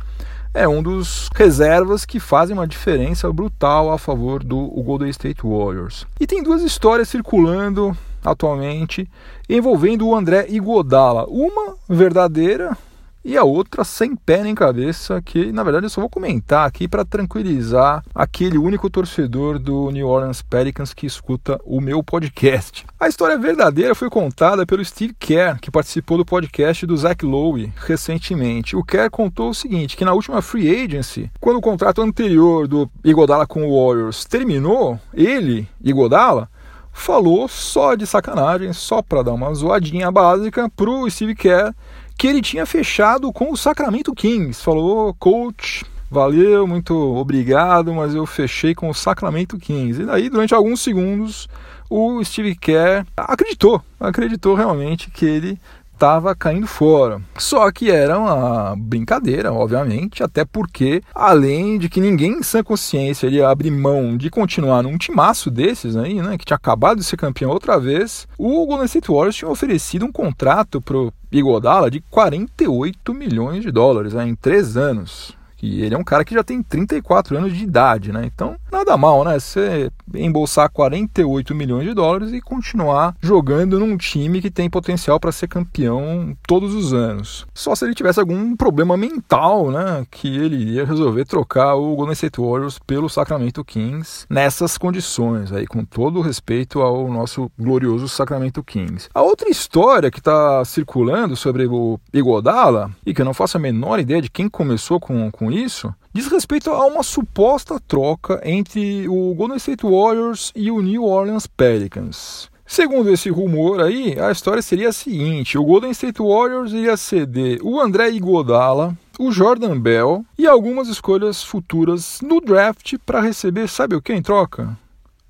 é 0.54 0.66
um 0.68 0.82
dos 0.82 1.28
reservas 1.34 2.04
que 2.04 2.20
fazem 2.20 2.56
uma 2.56 2.66
diferença 2.66 3.30
brutal 3.32 3.90
a 3.90 3.98
favor 3.98 4.42
do 4.42 4.66
Golden 4.82 5.10
State 5.10 5.42
Warriors. 5.42 6.06
E 6.18 6.26
tem 6.26 6.42
duas 6.42 6.62
histórias 6.62 7.08
circulando 7.08 7.94
atualmente 8.24 9.08
envolvendo 9.48 10.06
o 10.06 10.14
André 10.14 10.46
Iguodala. 10.48 11.26
Uma 11.28 11.74
verdadeira, 11.88 12.76
e 13.24 13.38
a 13.38 13.42
outra 13.42 13.84
sem 13.84 14.14
pé 14.14 14.42
nem 14.42 14.54
cabeça, 14.54 15.22
que 15.22 15.50
na 15.50 15.62
verdade 15.62 15.86
eu 15.86 15.90
só 15.90 16.00
vou 16.00 16.10
comentar 16.10 16.66
aqui 16.66 16.86
para 16.86 17.04
tranquilizar 17.04 18.04
aquele 18.14 18.58
único 18.58 18.90
torcedor 18.90 19.58
do 19.58 19.90
New 19.90 20.06
Orleans 20.06 20.42
Pelicans 20.42 20.92
que 20.92 21.06
escuta 21.06 21.58
o 21.64 21.80
meu 21.80 22.02
podcast. 22.02 22.84
A 23.00 23.08
história 23.08 23.38
verdadeira 23.38 23.94
foi 23.94 24.10
contada 24.10 24.66
pelo 24.66 24.84
Steve 24.84 25.14
Kerr, 25.18 25.58
que 25.58 25.70
participou 25.70 26.18
do 26.18 26.24
podcast 26.24 26.84
do 26.84 26.96
Zach 26.96 27.24
Lowe 27.24 27.72
recentemente. 27.76 28.76
O 28.76 28.84
Kerr 28.84 29.10
contou 29.10 29.50
o 29.50 29.54
seguinte, 29.54 29.96
que 29.96 30.04
na 30.04 30.12
última 30.12 30.42
free 30.42 30.84
agency, 30.84 31.30
quando 31.40 31.56
o 31.56 31.62
contrato 31.62 32.02
anterior 32.02 32.68
do 32.68 32.90
Igodala 33.02 33.46
com 33.46 33.66
o 33.66 33.86
Warriors 33.86 34.24
terminou, 34.26 35.00
ele, 35.14 35.66
Igodala, 35.82 36.48
falou 36.92 37.48
só 37.48 37.94
de 37.94 38.06
sacanagem, 38.06 38.72
só 38.72 39.02
para 39.02 39.22
dar 39.22 39.32
uma 39.32 39.52
zoadinha 39.52 40.10
básica 40.10 40.70
pro 40.70 41.10
Steve 41.10 41.34
Kerr 41.34 41.74
que 42.16 42.26
ele 42.26 42.40
tinha 42.40 42.64
fechado 42.66 43.32
com 43.32 43.52
o 43.52 43.56
Sacramento 43.56 44.14
Kings. 44.14 44.62
Falou, 44.62 45.14
coach, 45.14 45.84
valeu, 46.10 46.66
muito 46.66 46.94
obrigado, 46.94 47.92
mas 47.92 48.14
eu 48.14 48.24
fechei 48.26 48.74
com 48.74 48.88
o 48.88 48.94
Sacramento 48.94 49.58
Kings. 49.58 50.02
E 50.02 50.06
daí, 50.06 50.28
durante 50.28 50.54
alguns 50.54 50.80
segundos, 50.80 51.48
o 51.90 52.22
Steve 52.24 52.54
Kerr 52.54 53.04
acreditou, 53.16 53.82
acreditou 53.98 54.54
realmente 54.54 55.10
que 55.10 55.24
ele 55.24 55.58
estava 56.04 56.34
caindo 56.34 56.66
fora. 56.66 57.18
Só 57.38 57.72
que 57.72 57.90
era 57.90 58.18
uma 58.18 58.76
brincadeira, 58.76 59.50
obviamente, 59.50 60.22
até 60.22 60.44
porque, 60.44 61.00
além 61.14 61.78
de 61.78 61.88
que 61.88 61.98
ninguém 61.98 62.32
em 62.32 62.42
sã 62.42 62.62
consciência 62.62 63.26
ia 63.26 63.48
abrir 63.48 63.70
mão 63.70 64.14
de 64.14 64.28
continuar 64.28 64.82
num 64.82 64.98
timaço 64.98 65.50
desses 65.50 65.96
aí, 65.96 66.20
né, 66.20 66.36
que 66.36 66.44
tinha 66.44 66.56
acabado 66.56 66.98
de 66.98 67.04
ser 67.04 67.16
campeão 67.16 67.50
outra 67.50 67.80
vez, 67.80 68.28
o 68.36 68.66
Golden 68.66 68.84
State 68.84 69.10
Warriors 69.10 69.36
tinha 69.36 69.50
oferecido 69.50 70.04
um 70.04 70.12
contrato 70.12 70.78
pro 70.78 71.10
Iguodala 71.32 71.90
de 71.90 72.00
48 72.10 73.14
milhões 73.14 73.62
de 73.62 73.70
dólares 73.70 74.12
né, 74.12 74.28
em 74.28 74.34
três 74.34 74.76
anos. 74.76 75.34
E 75.64 75.82
ele 75.82 75.94
é 75.94 75.98
um 75.98 76.04
cara 76.04 76.26
que 76.26 76.34
já 76.34 76.44
tem 76.44 76.62
34 76.62 77.38
anos 77.38 77.54
de 77.54 77.64
idade, 77.64 78.12
né? 78.12 78.22
Então, 78.26 78.56
nada 78.70 78.98
mal, 78.98 79.24
né? 79.24 79.38
Você 79.38 79.90
embolsar 80.14 80.68
48 80.70 81.54
milhões 81.54 81.88
de 81.88 81.94
dólares 81.94 82.32
e 82.32 82.40
continuar 82.40 83.16
jogando 83.18 83.80
num 83.80 83.96
time 83.96 84.42
que 84.42 84.50
tem 84.50 84.68
potencial 84.68 85.18
para 85.18 85.32
ser 85.32 85.48
campeão 85.48 86.36
todos 86.46 86.74
os 86.74 86.92
anos. 86.92 87.46
Só 87.54 87.74
se 87.74 87.86
ele 87.86 87.94
tivesse 87.94 88.20
algum 88.20 88.54
problema 88.54 88.94
mental, 88.94 89.70
né? 89.70 90.06
Que 90.10 90.36
ele 90.36 90.56
iria 90.56 90.84
resolver 90.84 91.24
trocar 91.24 91.76
o 91.76 91.96
Golden 91.96 92.12
State 92.12 92.38
Warriors 92.38 92.78
pelo 92.78 93.08
Sacramento 93.08 93.64
Kings 93.64 94.26
nessas 94.28 94.76
condições, 94.76 95.50
aí, 95.50 95.66
com 95.66 95.82
todo 95.82 96.18
o 96.18 96.22
respeito 96.22 96.82
ao 96.82 97.08
nosso 97.08 97.50
glorioso 97.58 98.06
Sacramento 98.06 98.62
Kings. 98.62 99.08
A 99.14 99.22
outra 99.22 99.48
história 99.48 100.10
que 100.10 100.18
está 100.18 100.62
circulando 100.66 101.34
sobre 101.36 101.66
o 101.66 101.98
Iguodala, 102.12 102.90
e 103.06 103.14
que 103.14 103.22
eu 103.22 103.24
não 103.24 103.32
faço 103.32 103.56
a 103.56 103.60
menor 103.60 103.98
ideia 103.98 104.20
de 104.20 104.30
quem 104.30 104.46
começou 104.46 105.00
com, 105.00 105.30
com 105.30 105.53
isso, 105.54 105.94
diz 106.12 106.26
respeito 106.26 106.70
a 106.70 106.86
uma 106.86 107.02
suposta 107.02 107.80
troca 107.80 108.40
entre 108.44 109.08
o 109.08 109.34
Golden 109.34 109.56
State 109.56 109.84
Warriors 109.84 110.52
e 110.54 110.70
o 110.70 110.80
New 110.80 111.04
Orleans 111.04 111.46
Pelicans. 111.46 112.50
Segundo 112.66 113.10
esse 113.10 113.28
rumor 113.28 113.80
aí, 113.80 114.18
a 114.18 114.32
história 114.32 114.62
seria 114.62 114.88
a 114.88 114.92
seguinte: 114.92 115.58
o 115.58 115.64
Golden 115.64 115.90
State 115.90 116.20
Warriors 116.20 116.72
iria 116.72 116.96
ceder 116.96 117.60
o 117.62 117.80
André 117.80 118.10
Iguodala, 118.10 118.96
o 119.18 119.30
Jordan 119.30 119.78
Bell 119.78 120.24
e 120.36 120.46
algumas 120.46 120.88
escolhas 120.88 121.42
futuras 121.42 122.20
no 122.22 122.40
draft 122.40 122.94
para 123.04 123.20
receber, 123.20 123.68
sabe 123.68 123.94
o 123.94 124.02
que 124.02 124.12
em 124.12 124.22
troca? 124.22 124.76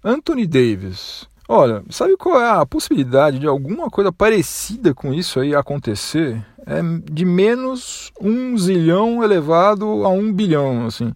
Anthony 0.03 0.47
Davis. 0.47 1.27
Olha, 1.49 1.83
sabe 1.91 2.17
qual 2.17 2.41
é 2.41 2.51
a 2.51 2.67
possibilidade 2.67 3.39
de 3.39 3.47
alguma 3.47 3.91
coisa 3.91 4.11
parecida 4.11 4.95
com 4.95 5.13
isso 5.13 5.41
aí 5.41 5.55
acontecer? 5.55 6.45
É 6.67 6.81
de 7.13 7.25
menos 7.25 8.11
um 8.19 8.57
zilhão 8.57 9.23
elevado 9.23 9.85
a 10.05 10.09
um 10.09 10.33
bilhão, 10.33 10.87
assim. 10.87 11.13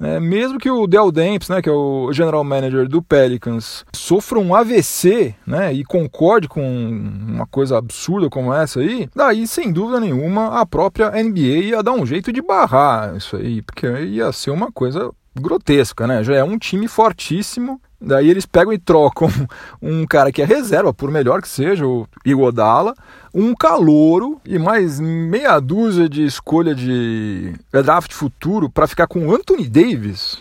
É, 0.00 0.18
mesmo 0.18 0.58
que 0.58 0.70
o 0.70 0.86
Del 0.86 1.12
Demps, 1.12 1.50
né, 1.50 1.60
que 1.60 1.68
é 1.68 1.72
o 1.72 2.10
general 2.10 2.42
manager 2.42 2.88
do 2.88 3.02
Pelicans, 3.02 3.84
sofra 3.94 4.38
um 4.38 4.54
AVC 4.54 5.34
né, 5.46 5.74
e 5.74 5.84
concorde 5.84 6.48
com 6.48 6.62
uma 6.62 7.46
coisa 7.46 7.76
absurda 7.76 8.30
como 8.30 8.52
essa 8.52 8.80
aí, 8.80 9.10
daí, 9.14 9.46
sem 9.46 9.70
dúvida 9.70 10.00
nenhuma, 10.00 10.58
a 10.58 10.64
própria 10.64 11.10
NBA 11.10 11.66
ia 11.66 11.82
dar 11.82 11.92
um 11.92 12.06
jeito 12.06 12.32
de 12.32 12.40
barrar 12.40 13.14
isso 13.14 13.36
aí, 13.36 13.60
porque 13.60 13.86
ia 13.86 14.32
ser 14.32 14.50
uma 14.50 14.72
coisa 14.72 15.10
grotesca, 15.38 16.06
né? 16.06 16.24
Já 16.24 16.34
é 16.34 16.42
um 16.42 16.58
time 16.58 16.88
fortíssimo 16.88 17.80
Daí 18.00 18.30
eles 18.30 18.46
pegam 18.46 18.72
e 18.72 18.78
trocam 18.78 19.28
um 19.80 20.06
cara 20.06 20.32
que 20.32 20.40
é 20.40 20.44
reserva, 20.44 20.94
por 20.94 21.10
melhor 21.10 21.42
que 21.42 21.48
seja, 21.48 21.86
o 21.86 22.06
Igodala, 22.24 22.94
um 23.34 23.54
calouro 23.54 24.40
e 24.44 24.58
mais 24.58 24.98
meia 24.98 25.60
dúzia 25.60 26.08
de 26.08 26.24
escolha 26.24 26.74
de 26.74 27.52
draft 27.70 28.12
futuro 28.12 28.70
para 28.70 28.86
ficar 28.86 29.06
com 29.06 29.32
Anthony 29.32 29.68
Davis 29.68 30.38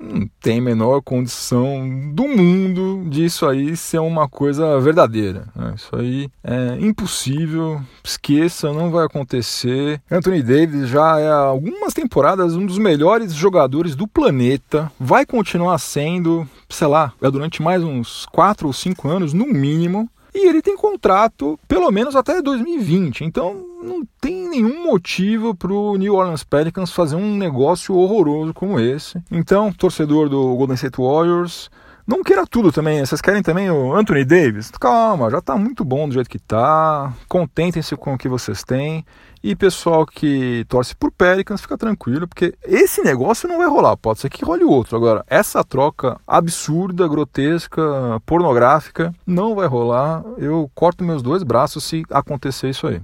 não 0.00 0.26
tem 0.40 0.60
menor 0.60 1.02
condição 1.02 2.10
do 2.14 2.26
mundo 2.26 3.04
disso 3.08 3.46
aí 3.46 3.76
ser 3.76 3.98
uma 3.98 4.28
coisa 4.28 4.80
verdadeira. 4.80 5.46
Né? 5.54 5.74
Isso 5.76 5.94
aí 5.94 6.30
é 6.42 6.78
impossível, 6.80 7.80
esqueça, 8.02 8.72
não 8.72 8.90
vai 8.90 9.04
acontecer. 9.04 10.00
Anthony 10.10 10.42
Davis 10.42 10.88
já 10.88 11.20
é 11.20 11.28
há 11.28 11.36
algumas 11.36 11.92
temporadas 11.92 12.56
um 12.56 12.64
dos 12.64 12.78
melhores 12.78 13.34
jogadores 13.34 13.94
do 13.94 14.08
planeta, 14.08 14.90
vai 14.98 15.26
continuar 15.26 15.78
sendo, 15.78 16.48
sei 16.68 16.86
lá, 16.86 17.12
é 17.20 17.30
durante 17.30 17.62
mais 17.62 17.82
uns 17.82 18.24
4 18.26 18.66
ou 18.66 18.72
5 18.72 19.08
anos 19.08 19.32
no 19.34 19.46
mínimo. 19.46 20.08
E 20.34 20.46
ele 20.48 20.62
tem 20.62 20.76
contrato 20.76 21.58
pelo 21.66 21.90
menos 21.90 22.14
até 22.14 22.40
2020. 22.40 23.24
Então 23.24 23.66
não 23.82 24.02
tem 24.20 24.48
nenhum 24.48 24.84
motivo 24.84 25.54
para 25.54 25.72
o 25.72 25.96
New 25.96 26.14
Orleans 26.14 26.44
Pelicans 26.44 26.92
fazer 26.92 27.16
um 27.16 27.36
negócio 27.36 27.94
horroroso 27.94 28.52
como 28.54 28.78
esse. 28.78 29.20
Então, 29.30 29.72
torcedor 29.72 30.28
do 30.28 30.54
Golden 30.56 30.74
State 30.74 31.00
Warriors, 31.00 31.70
não 32.10 32.24
queira 32.24 32.44
tudo 32.44 32.72
também. 32.72 33.06
Vocês 33.06 33.20
querem 33.20 33.40
também 33.40 33.70
o 33.70 33.94
Anthony 33.94 34.24
Davis? 34.24 34.70
Calma, 34.72 35.30
já 35.30 35.38
está 35.38 35.56
muito 35.56 35.84
bom 35.84 36.08
do 36.08 36.14
jeito 36.14 36.28
que 36.28 36.38
está. 36.38 37.12
Contentem-se 37.28 37.96
com 37.96 38.14
o 38.14 38.18
que 38.18 38.28
vocês 38.28 38.64
têm. 38.64 39.04
E 39.42 39.54
pessoal 39.54 40.04
que 40.04 40.66
torce 40.68 40.94
por 40.94 41.10
Pelicans, 41.10 41.62
fica 41.62 41.78
tranquilo, 41.78 42.28
porque 42.28 42.52
esse 42.62 43.00
negócio 43.02 43.48
não 43.48 43.58
vai 43.58 43.68
rolar. 43.68 43.96
Pode 43.96 44.18
ser 44.18 44.28
que 44.28 44.44
role 44.44 44.64
outro. 44.64 44.96
Agora, 44.96 45.24
essa 45.28 45.62
troca 45.62 46.20
absurda, 46.26 47.08
grotesca, 47.08 48.20
pornográfica, 48.26 49.14
não 49.24 49.54
vai 49.54 49.68
rolar. 49.68 50.22
Eu 50.36 50.68
corto 50.74 51.04
meus 51.04 51.22
dois 51.22 51.44
braços 51.44 51.84
se 51.84 52.02
acontecer 52.10 52.70
isso 52.70 52.88
aí. 52.88 53.00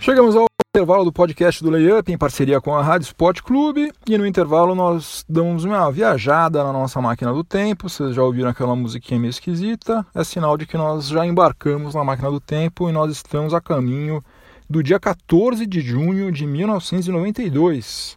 Chegamos 0.00 0.34
ao 0.34 0.49
intervalo 0.72 1.04
do 1.04 1.12
podcast 1.12 1.64
do 1.64 1.68
Layup 1.68 2.12
em 2.12 2.16
parceria 2.16 2.60
com 2.60 2.72
a 2.72 2.80
Rádio 2.80 3.06
Sport 3.06 3.42
Clube 3.42 3.90
e 4.08 4.16
no 4.16 4.24
intervalo 4.24 4.72
nós 4.72 5.24
damos 5.28 5.64
uma 5.64 5.90
viajada 5.90 6.62
na 6.62 6.72
nossa 6.72 7.00
máquina 7.00 7.32
do 7.32 7.42
tempo. 7.42 7.88
Vocês 7.88 8.14
já 8.14 8.22
ouviram 8.22 8.50
aquela 8.50 8.76
musiquinha 8.76 9.18
meio 9.18 9.30
esquisita? 9.30 10.06
É 10.14 10.22
sinal 10.22 10.56
de 10.56 10.66
que 10.66 10.76
nós 10.76 11.08
já 11.08 11.26
embarcamos 11.26 11.96
na 11.96 12.04
máquina 12.04 12.30
do 12.30 12.38
tempo 12.38 12.88
e 12.88 12.92
nós 12.92 13.10
estamos 13.10 13.52
a 13.52 13.60
caminho 13.60 14.22
do 14.68 14.80
dia 14.80 15.00
14 15.00 15.66
de 15.66 15.80
junho 15.80 16.30
de 16.30 16.46
1992. 16.46 18.16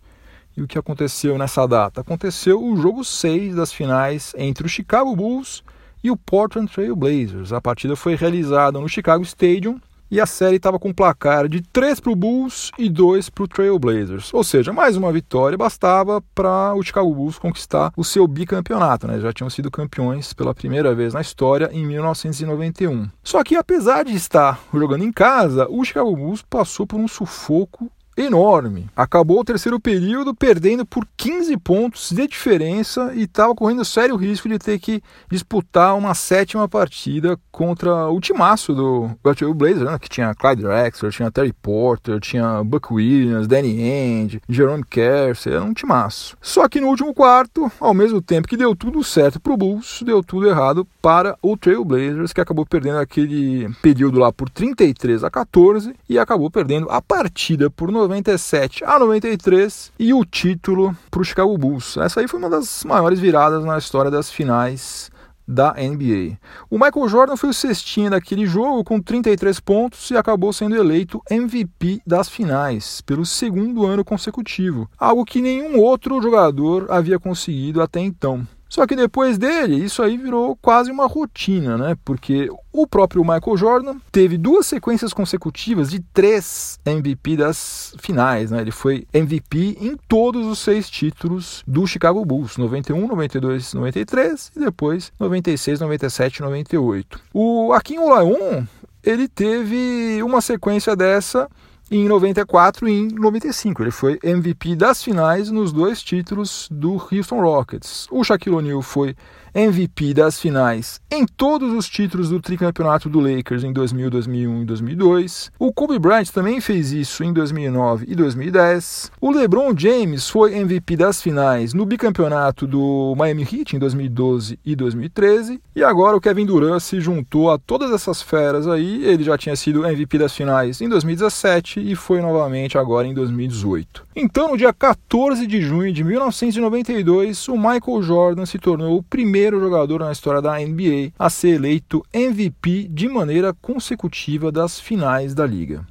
E 0.55 0.61
o 0.61 0.67
que 0.67 0.77
aconteceu 0.77 1.39
nessa 1.39 1.67
data? 1.67 2.01
Aconteceu 2.01 2.63
o 2.63 2.77
jogo 2.77 3.03
6 3.03 3.55
das 3.55 3.73
finais 3.73 4.31
entre 4.37 4.67
o 4.67 4.69
Chicago 4.69 5.15
Bulls 5.15 5.63
e 6.03 6.11
o 6.11 6.15
Portland 6.15 6.71
Trail 6.71 6.95
Blazers. 6.95 7.51
A 7.51 7.59
partida 7.59 7.95
foi 7.95 8.13
realizada 8.13 8.79
no 8.79 8.87
Chicago 8.87 9.23
Stadium 9.23 9.79
e 10.13 10.21
a 10.21 10.27
série 10.27 10.57
estava 10.57 10.77
com 10.77 10.89
um 10.89 10.93
placar 10.93 11.47
de 11.49 11.59
3 11.59 11.99
para 11.99 12.11
o 12.11 12.15
Bulls 12.15 12.69
e 12.77 12.87
2 12.87 13.31
para 13.31 13.45
o 13.45 13.47
Trailblazers. 13.47 14.31
Ou 14.31 14.43
seja, 14.43 14.71
mais 14.71 14.95
uma 14.95 15.11
vitória 15.11 15.57
bastava 15.57 16.21
para 16.35 16.75
o 16.75 16.83
Chicago 16.83 17.11
Bulls 17.15 17.39
conquistar 17.39 17.91
o 17.97 18.03
seu 18.03 18.27
bicampeonato. 18.27 19.07
Né? 19.07 19.19
Já 19.19 19.33
tinham 19.33 19.49
sido 19.49 19.71
campeões 19.71 20.31
pela 20.31 20.53
primeira 20.53 20.93
vez 20.93 21.15
na 21.15 21.21
história 21.21 21.67
em 21.73 21.83
1991. 21.83 23.09
Só 23.23 23.43
que 23.43 23.55
apesar 23.55 24.05
de 24.05 24.13
estar 24.13 24.61
jogando 24.71 25.03
em 25.03 25.11
casa, 25.11 25.67
o 25.67 25.83
Chicago 25.83 26.15
Bulls 26.15 26.43
passou 26.43 26.85
por 26.85 26.99
um 26.99 27.07
sufoco 27.07 27.89
enorme. 28.15 28.89
Acabou 28.95 29.39
o 29.39 29.43
terceiro 29.43 29.79
período 29.79 30.33
perdendo 30.35 30.85
por 30.85 31.07
15 31.17 31.57
pontos 31.57 32.11
de 32.11 32.27
diferença 32.27 33.11
e 33.13 33.23
estava 33.23 33.55
correndo 33.55 33.85
sério 33.85 34.15
risco 34.15 34.47
de 34.47 34.59
ter 34.59 34.79
que 34.79 35.01
disputar 35.29 35.95
uma 35.95 36.13
sétima 36.13 36.67
partida 36.67 37.37
contra 37.51 38.09
o 38.09 38.19
timaço 38.19 38.73
do 38.73 39.09
Blazer, 39.55 39.85
né? 39.85 39.99
que 39.99 40.09
tinha 40.09 40.33
Clyde 40.33 40.63
Drexler, 40.63 41.11
tinha 41.11 41.31
Terry 41.31 41.53
Porter, 41.53 42.19
tinha 42.19 42.63
Buck 42.63 42.93
Williams, 42.93 43.47
Danny 43.47 43.81
Ainge, 43.81 44.41
Jerome 44.49 44.83
Kersey, 44.83 45.53
era 45.53 45.63
um 45.63 45.73
timaço. 45.73 46.37
Só 46.41 46.67
que 46.67 46.79
no 46.79 46.87
último 46.87 47.13
quarto, 47.13 47.71
ao 47.79 47.93
mesmo 47.93 48.21
tempo 48.21 48.47
que 48.47 48.57
deu 48.57 48.75
tudo 48.75 49.03
certo 49.03 49.39
para 49.39 49.53
o 49.53 49.57
Bulls, 49.57 50.01
deu 50.03 50.23
tudo 50.23 50.49
errado 50.49 50.87
para 51.01 51.37
o 51.41 51.55
Trailblazers, 51.55 52.33
que 52.33 52.41
acabou 52.41 52.65
perdendo 52.65 52.99
aquele 52.99 53.69
período 53.81 54.19
lá 54.19 54.31
por 54.31 54.49
33 54.49 55.23
a 55.23 55.29
14 55.29 55.93
e 56.09 56.17
acabou 56.17 56.49
perdendo 56.49 56.89
a 56.89 57.01
partida 57.01 57.69
por 57.69 57.91
97 58.03 58.83
a 58.83 58.99
93 58.99 59.91
e 59.97 60.13
o 60.13 60.25
título 60.25 60.95
para 61.09 61.21
o 61.21 61.23
Chicago 61.23 61.57
Bulls. 61.57 61.97
Essa 61.97 62.19
aí 62.19 62.27
foi 62.27 62.39
uma 62.39 62.49
das 62.49 62.83
maiores 62.83 63.19
viradas 63.19 63.63
na 63.63 63.77
história 63.77 64.11
das 64.11 64.29
finais 64.29 65.09
da 65.47 65.73
NBA. 65.73 66.37
O 66.69 66.77
Michael 66.77 67.07
Jordan 67.09 67.35
foi 67.35 67.49
o 67.49 67.53
cestinha 67.53 68.09
daquele 68.09 68.45
jogo 68.45 68.83
com 68.83 69.01
33 69.01 69.59
pontos 69.59 70.09
e 70.09 70.17
acabou 70.17 70.53
sendo 70.53 70.75
eleito 70.75 71.21
MVP 71.29 72.01
das 72.05 72.29
finais 72.29 73.01
pelo 73.01 73.25
segundo 73.25 73.85
ano 73.85 74.03
consecutivo, 74.03 74.89
algo 74.97 75.25
que 75.25 75.41
nenhum 75.41 75.79
outro 75.79 76.21
jogador 76.21 76.87
havia 76.89 77.19
conseguido 77.19 77.81
até 77.81 77.99
então. 77.99 78.47
Só 78.73 78.87
que 78.87 78.95
depois 78.95 79.37
dele, 79.37 79.75
isso 79.75 80.01
aí 80.01 80.17
virou 80.17 80.55
quase 80.55 80.89
uma 80.89 81.05
rotina, 81.05 81.77
né? 81.77 81.95
Porque 82.03 82.49
o 82.71 82.87
próprio 82.87 83.21
Michael 83.21 83.55
Jordan 83.55 83.97
teve 84.11 84.35
duas 84.35 84.65
sequências 84.65 85.13
consecutivas 85.13 85.91
de 85.91 85.99
três 86.11 86.79
MVP 86.83 87.37
das 87.37 87.93
finais, 87.99 88.49
né? 88.49 88.61
Ele 88.61 88.71
foi 88.71 89.05
MVP 89.13 89.77
em 89.79 89.95
todos 90.07 90.47
os 90.47 90.57
seis 90.57 90.89
títulos 90.89 91.63
do 91.67 91.85
Chicago 91.85 92.25
Bulls, 92.25 92.57
91, 92.57 93.07
92, 93.07 93.75
93 93.75 94.51
e 94.55 94.59
depois 94.59 95.13
96, 95.19 95.79
97 95.79 96.37
e 96.37 96.41
98. 96.41 97.19
O 97.31 97.73
Akin 97.73 97.99
Olajuwon, 97.99 98.65
ele 99.03 99.27
teve 99.27 100.23
uma 100.23 100.41
sequência 100.41 100.95
dessa 100.95 101.47
em 101.95 102.07
94 102.07 102.87
e 102.87 102.91
em 102.91 103.07
95. 103.07 103.83
Ele 103.83 103.91
foi 103.91 104.19
MVP 104.23 104.75
das 104.75 105.03
finais 105.03 105.51
nos 105.51 105.71
dois 105.71 106.01
títulos 106.01 106.67
do 106.71 106.93
Houston 106.93 107.39
Rockets. 107.41 108.07
O 108.09 108.23
Shaquille 108.23 108.55
O'Neal 108.55 108.81
foi 108.81 109.15
MVP 109.55 110.15
das 110.15 110.39
finais 110.39 110.99
em 111.11 111.27
todos 111.27 111.71
os 111.73 111.87
títulos 111.87 112.29
do 112.29 112.41
tricampeonato 112.41 113.07
do 113.07 113.19
Lakers 113.19 113.63
em 113.63 113.71
2000, 113.71 114.09
2001 114.09 114.61
e 114.63 114.65
2002. 114.65 115.51
O 115.59 115.71
Kobe 115.71 115.99
Bryant 115.99 116.29
também 116.29 116.59
fez 116.59 116.91
isso 116.91 117.23
em 117.23 117.31
2009 117.31 118.05
e 118.07 118.15
2010. 118.15 119.11
O 119.21 119.31
LeBron 119.31 119.71
James 119.77 120.27
foi 120.27 120.55
MVP 120.57 120.97
das 120.97 121.21
finais 121.21 121.71
no 121.71 121.85
bicampeonato 121.85 122.65
do 122.65 123.13
Miami 123.15 123.43
Heat 123.43 123.75
em 123.75 123.79
2012 123.79 124.59
e 124.65 124.75
2013. 124.75 125.61
E 125.75 125.83
agora 125.83 126.17
o 126.17 126.21
Kevin 126.21 126.47
Durant 126.47 126.79
se 126.79 126.99
juntou 126.99 127.51
a 127.51 127.59
todas 127.59 127.91
essas 127.91 128.23
feras 128.23 128.67
aí. 128.67 129.05
Ele 129.05 129.23
já 129.23 129.37
tinha 129.37 129.55
sido 129.55 129.85
MVP 129.85 130.17
das 130.17 130.35
finais 130.35 130.81
em 130.81 130.89
2017 130.89 131.79
e 131.83 131.95
foi 131.95 132.21
novamente 132.21 132.77
agora 132.77 133.07
em 133.07 133.13
2018. 133.13 134.05
Então, 134.15 134.49
no 134.49 134.57
dia 134.57 134.71
14 134.73 135.45
de 135.45 135.61
junho 135.61 135.91
de 135.91 136.03
1992, 136.03 137.47
o 137.47 137.57
Michael 137.57 138.01
Jordan 138.01 138.45
se 138.45 138.57
tornou 138.57 138.97
o 138.97 139.03
primeiro 139.03 139.59
jogador 139.59 139.99
na 139.99 140.11
história 140.11 140.41
da 140.41 140.57
NBA 140.57 141.11
a 141.19 141.29
ser 141.29 141.55
eleito 141.55 142.03
MVP 142.13 142.87
de 142.89 143.07
maneira 143.09 143.53
consecutiva 143.53 144.51
das 144.51 144.79
finais 144.79 145.33
da 145.33 145.45
liga. 145.45 145.85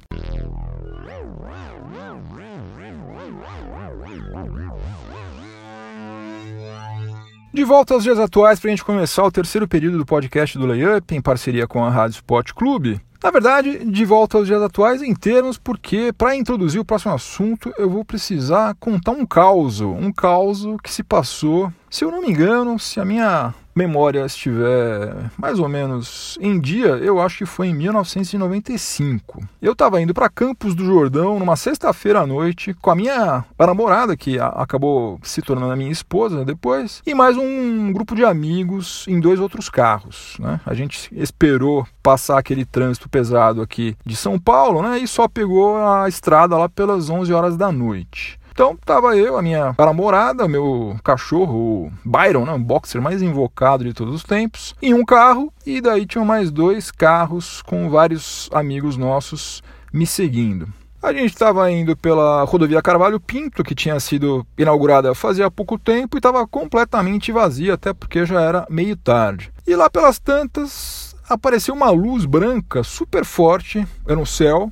De 7.53 7.63
volta 7.63 7.93
aos 7.93 8.01
dias 8.01 8.17
atuais, 8.17 8.59
para 8.59 8.69
a 8.69 8.71
gente 8.71 8.83
começar 8.83 9.23
o 9.23 9.31
terceiro 9.31 9.67
período 9.67 9.99
do 9.99 10.05
podcast 10.07 10.57
do 10.57 10.65
Layup, 10.65 11.13
em 11.13 11.21
parceria 11.21 11.67
com 11.67 11.85
a 11.85 11.89
Rádio 11.91 12.15
Sport 12.15 12.51
Clube, 12.53 12.99
Na 13.23 13.31
verdade, 13.31 13.85
de 13.85 14.03
volta 14.03 14.37
aos 14.37 14.47
dias 14.47 14.61
atuais 14.61 15.01
em 15.01 15.15
termos, 15.15 15.57
porque 15.57 16.11
para 16.11 16.35
introduzir 16.35 16.81
o 16.81 16.83
próximo 16.83 17.13
assunto 17.13 17.73
eu 17.77 17.89
vou 17.89 18.03
precisar 18.03 18.75
contar 18.75 19.11
um 19.11 19.25
caos, 19.25 19.79
um 19.79 20.11
caos 20.11 20.65
que 20.83 20.91
se 20.91 21.03
passou, 21.03 21.71
se 21.89 22.03
eu 22.03 22.11
não 22.11 22.21
me 22.21 22.29
engano, 22.29 22.77
se 22.77 22.99
a 22.99 23.05
minha 23.05 23.53
memória 23.75 24.25
estiver 24.25 25.31
mais 25.37 25.59
ou 25.59 25.67
menos 25.67 26.37
em 26.39 26.59
dia, 26.59 26.89
eu 26.97 27.19
acho 27.19 27.39
que 27.39 27.45
foi 27.45 27.67
em 27.67 27.73
1995. 27.73 29.41
Eu 29.61 29.73
estava 29.73 30.01
indo 30.01 30.13
para 30.13 30.29
Campos 30.29 30.75
do 30.75 30.85
Jordão 30.85 31.39
numa 31.39 31.55
sexta-feira 31.55 32.21
à 32.21 32.27
noite 32.27 32.73
com 32.75 32.91
a 32.91 32.95
minha 32.95 33.43
namorada, 33.59 34.15
que 34.15 34.39
acabou 34.39 35.19
se 35.23 35.41
tornando 35.41 35.73
a 35.73 35.75
minha 35.75 35.91
esposa 35.91 36.45
depois, 36.45 37.01
e 37.05 37.13
mais 37.13 37.37
um 37.37 37.91
grupo 37.91 38.15
de 38.15 38.23
amigos 38.23 39.05
em 39.07 39.19
dois 39.19 39.39
outros 39.39 39.69
carros. 39.69 40.37
Né? 40.39 40.59
A 40.65 40.73
gente 40.73 41.09
esperou 41.13 41.87
passar 42.01 42.37
aquele 42.37 42.65
trânsito 42.65 43.09
pesado 43.09 43.61
aqui 43.61 43.95
de 44.05 44.15
São 44.15 44.39
Paulo 44.39 44.81
né? 44.81 44.99
e 44.99 45.07
só 45.07 45.27
pegou 45.27 45.77
a 45.77 46.07
estrada 46.07 46.57
lá 46.57 46.67
pelas 46.69 47.09
11 47.09 47.33
horas 47.33 47.57
da 47.57 47.71
noite. 47.71 48.39
Então 48.53 48.77
tava 48.85 49.17
eu, 49.17 49.35
a 49.35 49.41
minha 49.41 49.73
namorada, 49.79 50.47
meu 50.47 50.95
cachorro, 51.03 51.87
o 51.87 51.91
Byron, 52.05 52.45
né, 52.45 52.53
o 52.53 52.59
boxer 52.59 53.01
mais 53.01 53.19
invocado 53.19 53.83
de 53.83 53.93
todos 53.93 54.13
os 54.13 54.23
tempos, 54.23 54.75
em 54.79 54.93
um 54.93 55.03
carro 55.03 55.51
e 55.65 55.81
daí 55.81 56.05
tinham 56.05 56.23
mais 56.23 56.51
dois 56.51 56.91
carros 56.91 57.63
com 57.63 57.89
vários 57.89 58.51
amigos 58.53 58.95
nossos 58.95 59.63
me 59.91 60.05
seguindo. 60.05 60.67
A 61.01 61.11
gente 61.11 61.33
estava 61.33 61.69
indo 61.71 61.97
pela 61.97 62.43
rodovia 62.43 62.79
Carvalho 62.79 63.19
Pinto, 63.19 63.63
que 63.63 63.73
tinha 63.73 63.99
sido 63.99 64.45
inaugurada 64.55 65.15
fazia 65.15 65.49
pouco 65.49 65.79
tempo 65.79 66.15
e 66.15 66.19
estava 66.19 66.45
completamente 66.45 67.31
vazia, 67.31 67.73
até 67.73 67.91
porque 67.91 68.23
já 68.23 68.39
era 68.39 68.67
meio 68.69 68.95
tarde. 68.95 69.51
E 69.65 69.75
lá 69.75 69.89
pelas 69.89 70.19
tantas 70.19 71.15
apareceu 71.27 71.73
uma 71.73 71.89
luz 71.89 72.23
branca 72.23 72.83
super 72.83 73.25
forte 73.25 73.83
no 74.05 74.27
céu 74.27 74.71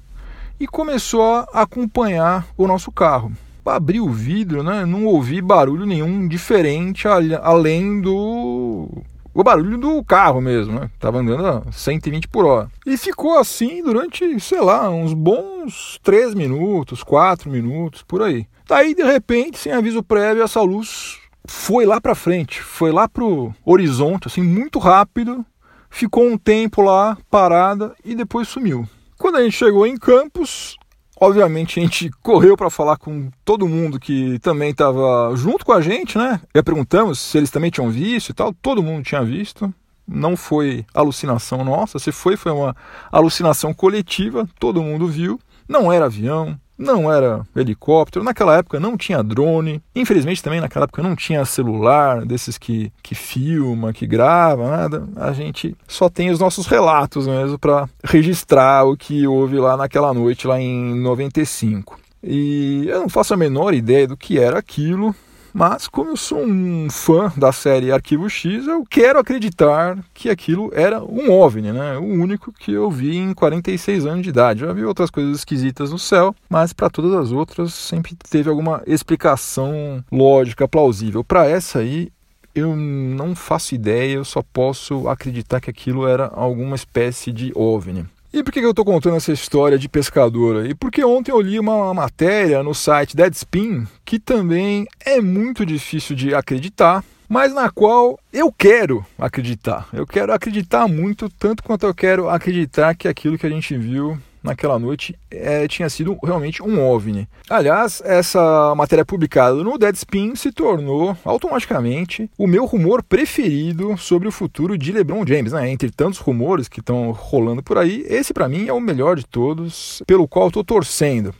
e 0.59 0.67
começou 0.67 1.47
a 1.51 1.63
acompanhar 1.63 2.45
o 2.55 2.67
nosso 2.67 2.91
carro 2.91 3.31
abri 3.65 3.99
o 3.99 4.09
vidro, 4.09 4.63
né, 4.63 4.85
não 4.85 5.05
ouvi 5.05 5.41
barulho 5.41 5.85
nenhum 5.85 6.27
diferente 6.27 7.07
além 7.07 8.01
do 8.01 8.89
o 9.33 9.43
barulho 9.43 9.77
do 9.77 10.03
carro 10.03 10.41
mesmo, 10.41 10.77
né? 10.77 10.89
Tava 10.99 11.19
andando 11.19 11.45
a 11.45 11.71
120 11.71 12.27
por 12.27 12.45
hora. 12.45 12.69
E 12.85 12.97
ficou 12.97 13.37
assim 13.37 13.81
durante, 13.81 14.39
sei 14.41 14.59
lá, 14.59 14.89
uns 14.89 15.13
bons 15.13 15.97
3 16.03 16.33
minutos, 16.33 17.01
4 17.01 17.49
minutos, 17.49 18.03
por 18.03 18.21
aí. 18.21 18.45
Daí, 18.67 18.93
de 18.93 19.03
repente, 19.03 19.57
sem 19.57 19.71
aviso 19.71 20.03
prévio, 20.03 20.43
essa 20.43 20.61
luz 20.61 21.17
foi 21.45 21.85
lá 21.85 22.01
para 22.01 22.15
frente, 22.15 22.61
foi 22.61 22.91
lá 22.91 23.07
pro 23.07 23.53
horizonte, 23.65 24.27
assim, 24.27 24.41
muito 24.41 24.79
rápido. 24.79 25.45
Ficou 25.89 26.25
um 26.25 26.37
tempo 26.37 26.81
lá 26.81 27.17
parada 27.29 27.93
e 28.03 28.15
depois 28.15 28.47
sumiu. 28.47 28.87
Quando 29.17 29.37
a 29.37 29.43
gente 29.43 29.55
chegou 29.55 29.85
em 29.85 29.97
Campos, 29.97 30.77
Obviamente 31.23 31.79
a 31.79 31.83
gente 31.83 32.09
correu 32.23 32.57
para 32.57 32.71
falar 32.71 32.97
com 32.97 33.29
todo 33.45 33.67
mundo 33.67 33.99
que 33.99 34.39
também 34.39 34.71
estava 34.71 35.31
junto 35.35 35.63
com 35.63 35.71
a 35.71 35.79
gente, 35.79 36.17
né? 36.17 36.41
E 36.51 36.63
perguntamos 36.63 37.19
se 37.19 37.37
eles 37.37 37.51
também 37.51 37.69
tinham 37.69 37.91
visto 37.91 38.29
e 38.29 38.33
tal. 38.33 38.51
Todo 38.51 38.81
mundo 38.81 39.03
tinha 39.03 39.23
visto. 39.23 39.71
Não 40.07 40.35
foi 40.35 40.83
alucinação 40.95 41.63
nossa. 41.63 41.99
Se 41.99 42.11
foi, 42.11 42.35
foi 42.35 42.51
uma 42.51 42.75
alucinação 43.11 43.71
coletiva. 43.71 44.49
Todo 44.59 44.81
mundo 44.81 45.07
viu. 45.07 45.39
Não 45.69 45.93
era 45.93 46.05
avião, 46.05 46.59
não 46.81 47.11
era 47.11 47.45
helicóptero, 47.55 48.25
naquela 48.25 48.57
época 48.57 48.79
não 48.79 48.97
tinha 48.97 49.23
drone, 49.23 49.81
infelizmente 49.95 50.41
também 50.41 50.59
naquela 50.59 50.85
época 50.85 51.03
não 51.03 51.15
tinha 51.15 51.45
celular, 51.45 52.25
desses 52.25 52.57
que, 52.57 52.91
que 53.03 53.13
filma, 53.13 53.93
que 53.93 54.07
grava, 54.07 54.69
nada. 54.69 55.07
A 55.15 55.31
gente 55.31 55.75
só 55.87 56.09
tem 56.09 56.31
os 56.31 56.39
nossos 56.39 56.65
relatos 56.65 57.27
mesmo 57.27 57.59
para 57.59 57.87
registrar 58.03 58.83
o 58.85 58.97
que 58.97 59.27
houve 59.27 59.57
lá 59.57 59.77
naquela 59.77 60.13
noite, 60.13 60.47
lá 60.47 60.59
em 60.59 60.99
95. 60.99 61.99
E 62.23 62.85
eu 62.87 62.99
não 63.01 63.09
faço 63.09 63.33
a 63.33 63.37
menor 63.37 63.73
ideia 63.73 64.07
do 64.07 64.17
que 64.17 64.39
era 64.39 64.59
aquilo, 64.59 65.15
mas, 65.53 65.87
como 65.87 66.11
eu 66.11 66.17
sou 66.17 66.39
um 66.43 66.89
fã 66.89 67.31
da 67.35 67.51
série 67.51 67.91
Arquivo 67.91 68.29
X, 68.29 68.67
eu 68.67 68.85
quero 68.89 69.19
acreditar 69.19 69.97
que 70.13 70.29
aquilo 70.29 70.71
era 70.73 71.03
um 71.03 71.31
OVNI, 71.31 71.71
né? 71.71 71.97
O 71.97 72.05
único 72.05 72.51
que 72.51 72.71
eu 72.71 72.89
vi 72.89 73.17
em 73.17 73.33
46 73.33 74.05
anos 74.05 74.23
de 74.23 74.29
idade. 74.29 74.61
Já 74.61 74.73
vi 74.73 74.83
outras 74.85 75.09
coisas 75.09 75.37
esquisitas 75.37 75.91
no 75.91 75.99
céu, 75.99 76.35
mas 76.49 76.73
para 76.73 76.89
todas 76.89 77.13
as 77.13 77.31
outras 77.31 77.73
sempre 77.73 78.15
teve 78.29 78.49
alguma 78.49 78.81
explicação 78.87 80.03
lógica, 80.11 80.67
plausível. 80.67 81.23
Para 81.23 81.47
essa 81.47 81.79
aí, 81.79 82.11
eu 82.53 82.75
não 82.75 83.35
faço 83.35 83.75
ideia, 83.75 84.15
eu 84.15 84.25
só 84.25 84.41
posso 84.41 85.07
acreditar 85.07 85.59
que 85.61 85.69
aquilo 85.69 86.07
era 86.07 86.27
alguma 86.27 86.75
espécie 86.75 87.31
de 87.31 87.51
OVNI. 87.55 88.05
E 88.33 88.41
por 88.41 88.53
que 88.53 88.59
eu 88.59 88.69
estou 88.69 88.85
contando 88.85 89.17
essa 89.17 89.33
história 89.33 89.77
de 89.77 89.89
pescador 89.89 90.63
aí? 90.63 90.73
Porque 90.73 91.03
ontem 91.03 91.33
eu 91.33 91.41
li 91.41 91.59
uma 91.59 91.93
matéria 91.93 92.63
no 92.63 92.73
site 92.73 93.13
Deadspin 93.13 93.85
que 94.05 94.17
também 94.17 94.87
é 95.05 95.19
muito 95.19 95.65
difícil 95.65 96.15
de 96.15 96.33
acreditar, 96.33 97.03
mas 97.27 97.53
na 97.53 97.69
qual 97.69 98.17
eu 98.31 98.49
quero 98.49 99.05
acreditar. 99.19 99.89
Eu 99.91 100.07
quero 100.07 100.31
acreditar 100.31 100.87
muito, 100.87 101.29
tanto 101.29 101.61
quanto 101.61 101.85
eu 101.85 101.93
quero 101.93 102.29
acreditar 102.29 102.95
que 102.95 103.09
aquilo 103.09 103.37
que 103.37 103.45
a 103.45 103.49
gente 103.49 103.75
viu 103.75 104.17
naquela 104.43 104.79
noite 104.79 105.17
é, 105.29 105.67
tinha 105.67 105.89
sido 105.89 106.17
realmente 106.23 106.63
um 106.63 106.83
OVNI. 106.83 107.27
Aliás, 107.49 108.01
essa 108.05 108.73
matéria 108.75 109.05
publicada 109.05 109.55
no 109.63 109.77
Deadspin 109.77 110.35
se 110.35 110.51
tornou 110.51 111.15
automaticamente 111.23 112.29
o 112.37 112.47
meu 112.47 112.65
rumor 112.65 113.03
preferido 113.03 113.97
sobre 113.97 114.27
o 114.27 114.31
futuro 114.31 114.77
de 114.77 114.91
LeBron 114.91 115.25
James. 115.25 115.53
Né? 115.53 115.69
Entre 115.69 115.91
tantos 115.91 116.19
rumores 116.19 116.67
que 116.67 116.79
estão 116.79 117.11
rolando 117.11 117.61
por 117.61 117.77
aí, 117.77 118.05
esse 118.07 118.33
para 118.33 118.49
mim 118.49 118.67
é 118.67 118.73
o 118.73 118.79
melhor 118.79 119.15
de 119.15 119.25
todos, 119.25 120.01
pelo 120.05 120.27
qual 120.27 120.47
estou 120.47 120.63
torcendo. 120.63 121.33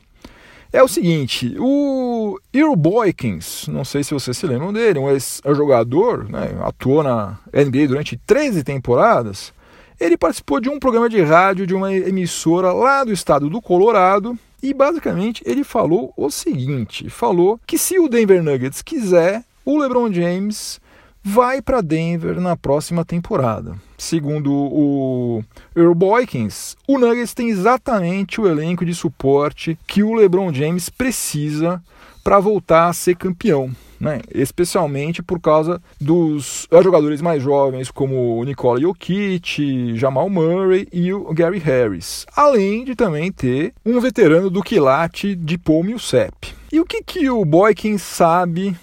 É 0.74 0.82
o 0.82 0.88
seguinte, 0.88 1.54
o 1.60 2.40
Earl 2.54 2.78
Boykins, 2.78 3.68
não 3.68 3.84
sei 3.84 4.06
se 4.06 4.14
vocês 4.14 4.38
se 4.38 4.48
lembram 4.48 4.72
dele, 4.72 5.00
um 5.00 5.10
ex-jogador, 5.10 6.30
né, 6.30 6.50
atuou 6.62 7.04
na 7.04 7.38
NBA 7.54 7.90
durante 7.90 8.16
13 8.16 8.64
temporadas, 8.64 9.54
ele 10.02 10.18
participou 10.18 10.60
de 10.60 10.68
um 10.68 10.80
programa 10.80 11.08
de 11.08 11.22
rádio 11.22 11.68
de 11.68 11.76
uma 11.76 11.94
emissora 11.94 12.74
lá 12.74 13.04
do 13.04 13.14
estado 13.14 13.48
do 13.48 13.62
Colorado 13.62 14.38
e 14.62 14.74
basicamente 14.74 15.44
ele 15.46 15.64
falou 15.64 16.12
o 16.18 16.32
seguinte: 16.32 17.08
falou 17.08 17.60
que 17.68 17.78
se 17.78 18.00
o 18.00 18.10
Denver 18.10 18.42
Nuggets 18.44 18.82
quiser, 18.82 19.44
o 19.64 19.78
LeBron 19.78 20.12
James 20.12 20.82
vai 21.24 21.62
para 21.62 21.82
Denver 21.82 22.42
na 22.42 22.58
próxima 22.58 23.06
temporada. 23.06 23.76
Segundo 23.96 24.52
o 24.52 25.44
Earl 25.76 25.94
Boykins, 25.94 26.76
o 26.88 26.98
Nuggets 26.98 27.36
tem 27.36 27.50
exatamente 27.50 28.42
o 28.42 28.48
elenco 28.48 28.84
de 28.84 28.96
suporte 28.96 29.78
que 29.86 30.02
o 30.02 30.16
LeBron 30.16 30.52
James 30.52 30.90
precisa 30.90 31.80
para 32.24 32.40
voltar 32.40 32.88
a 32.88 32.94
ser 32.94 33.16
campeão 33.16 33.72
né? 34.02 34.20
especialmente 34.34 35.22
por 35.22 35.40
causa 35.40 35.80
dos 36.00 36.68
jogadores 36.84 37.22
mais 37.22 37.42
jovens 37.42 37.92
como 37.92 38.40
o 38.40 38.44
Nikola 38.44 38.82
Jokic, 38.82 39.96
Jamal 39.96 40.28
Murray 40.28 40.88
e 40.92 41.14
o 41.14 41.32
Gary 41.32 41.60
Harris, 41.60 42.26
além 42.36 42.84
de 42.84 42.96
também 42.96 43.32
ter 43.32 43.74
um 43.86 44.00
veterano 44.00 44.50
do 44.50 44.64
quilate 44.64 45.36
de 45.36 45.56
Paul 45.56 45.84
Millsap. 45.84 46.34
E 46.72 46.80
o 46.80 46.86
que, 46.86 47.04
que 47.04 47.30
o 47.30 47.46
Boykin 47.46 48.00
sabe 48.00 48.76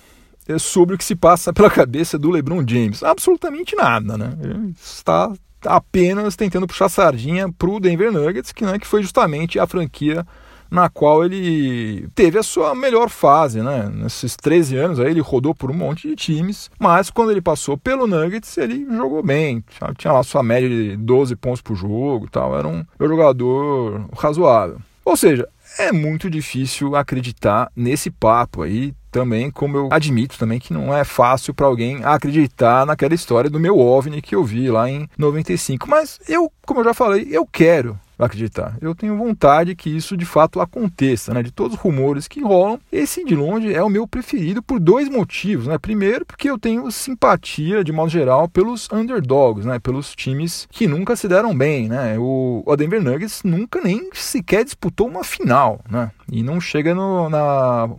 é, 0.47 0.57
sobre 0.57 0.95
o 0.95 0.99
que 0.99 1.05
se 1.05 1.17
passa 1.17 1.53
pela 1.53 1.69
cabeça 1.69 2.17
do 2.17 2.31
LeBron 2.31 2.65
James? 2.67 3.03
Absolutamente 3.03 3.75
nada, 3.75 4.17
né? 4.17 4.35
Ele 4.41 4.75
está 4.81 5.33
apenas 5.63 6.37
tentando 6.37 6.67
puxar 6.69 6.89
sardinha 6.89 7.51
para 7.51 7.69
o 7.69 7.81
Denver 7.81 8.13
Nuggets, 8.13 8.53
que, 8.53 8.65
né, 8.65 8.79
que 8.79 8.87
foi 8.87 9.03
justamente 9.03 9.59
a 9.59 9.67
franquia 9.67 10.25
na 10.71 10.89
qual 10.89 11.25
ele 11.25 12.09
teve 12.15 12.39
a 12.39 12.43
sua 12.43 12.75
melhor 12.75 13.09
fase, 13.09 13.63
né? 13.63 13.91
Nesses 13.93 14.37
13 14.37 14.77
anos 14.77 15.01
aí 15.01 15.11
ele 15.11 15.21
rodou 15.21 15.55
por 15.55 15.71
um 15.71 15.75
monte 15.75 16.09
de 16.09 16.17
times, 16.17 16.71
mas 16.79 17.11
quando 17.11 17.31
ele 17.31 17.41
passou 17.41 17.77
pelo 17.77 18.07
Nuggets, 18.07 18.57
ele 18.59 18.87
jogou 18.91 19.23
bem, 19.23 19.65
tinha 19.97 20.13
lá 20.13 20.23
sua 20.23 20.43
média 20.43 20.69
de 20.69 20.97
12 20.97 21.37
pontos 21.37 21.63
por 21.63 21.75
jogo 21.75 22.29
tal, 22.31 22.57
era 22.59 22.69
um 22.69 22.85
jogador 23.01 24.09
razoável. 24.17 24.79
Ou 25.05 25.17
seja, 25.17 25.49
é 25.79 25.91
muito 25.91 26.29
difícil 26.29 26.95
acreditar 26.95 27.71
nesse 27.75 28.11
papo 28.11 28.63
aí 28.63 28.93
também, 29.11 29.51
como 29.51 29.77
eu 29.77 29.89
admito 29.91 30.39
também 30.39 30.59
que 30.59 30.73
não 30.73 30.95
é 30.95 31.03
fácil 31.03 31.55
para 31.55 31.67
alguém 31.67 32.05
acreditar 32.05 32.85
naquela 32.85 33.15
história 33.15 33.49
do 33.49 33.59
meu 33.59 33.79
OVNI 33.79 34.21
que 34.21 34.35
eu 34.35 34.45
vi 34.45 34.71
lá 34.71 34.89
em 34.89 35.09
95. 35.17 35.89
Mas 35.89 36.21
eu, 36.29 36.53
como 36.67 36.81
eu 36.81 36.85
já 36.85 36.95
falei, 36.95 37.27
eu 37.31 37.47
quero 37.47 37.99
acreditar. 38.19 38.77
Eu 38.81 38.95
tenho 38.95 39.17
vontade 39.17 39.75
que 39.75 39.89
isso 39.89 40.17
de 40.17 40.25
fato 40.25 40.61
aconteça, 40.61 41.33
né? 41.33 41.43
De 41.43 41.51
todos 41.51 41.77
os 41.77 41.83
rumores 41.83 42.27
que 42.27 42.43
rolam, 42.43 42.81
esse 42.91 43.25
de 43.25 43.35
longe 43.35 43.73
é 43.73 43.83
o 43.83 43.89
meu 43.89 44.07
preferido 44.07 44.63
por 44.63 44.81
dois 44.81 45.09
motivos, 45.09 45.67
né? 45.67 45.79
Primeiro, 45.79 46.27
porque 46.27 46.51
eu 46.51 46.59
tenho 46.59 46.91
simpatia 46.91 47.85
de 47.85 47.93
modo 47.93 48.11
geral 48.11 48.49
pelos 48.49 48.89
underdogs, 48.93 49.67
né? 49.67 49.79
Pelos 49.79 50.15
times 50.15 50.67
que 50.71 50.87
nunca 50.87 51.17
se 51.17 51.29
deram 51.29 51.57
bem, 51.57 51.89
né? 51.89 52.17
O, 52.19 52.65
Denver 52.77 53.03
Nuggets 53.03 53.43
nunca 53.43 53.81
nem 53.81 54.09
sequer 54.13 54.65
disputou 54.65 55.09
uma 55.09 55.25
final, 55.25 55.81
né? 55.91 56.11
E 56.31 56.43
não 56.43 56.61
chega 56.61 56.95
no, 56.95 57.29
na 57.29 57.91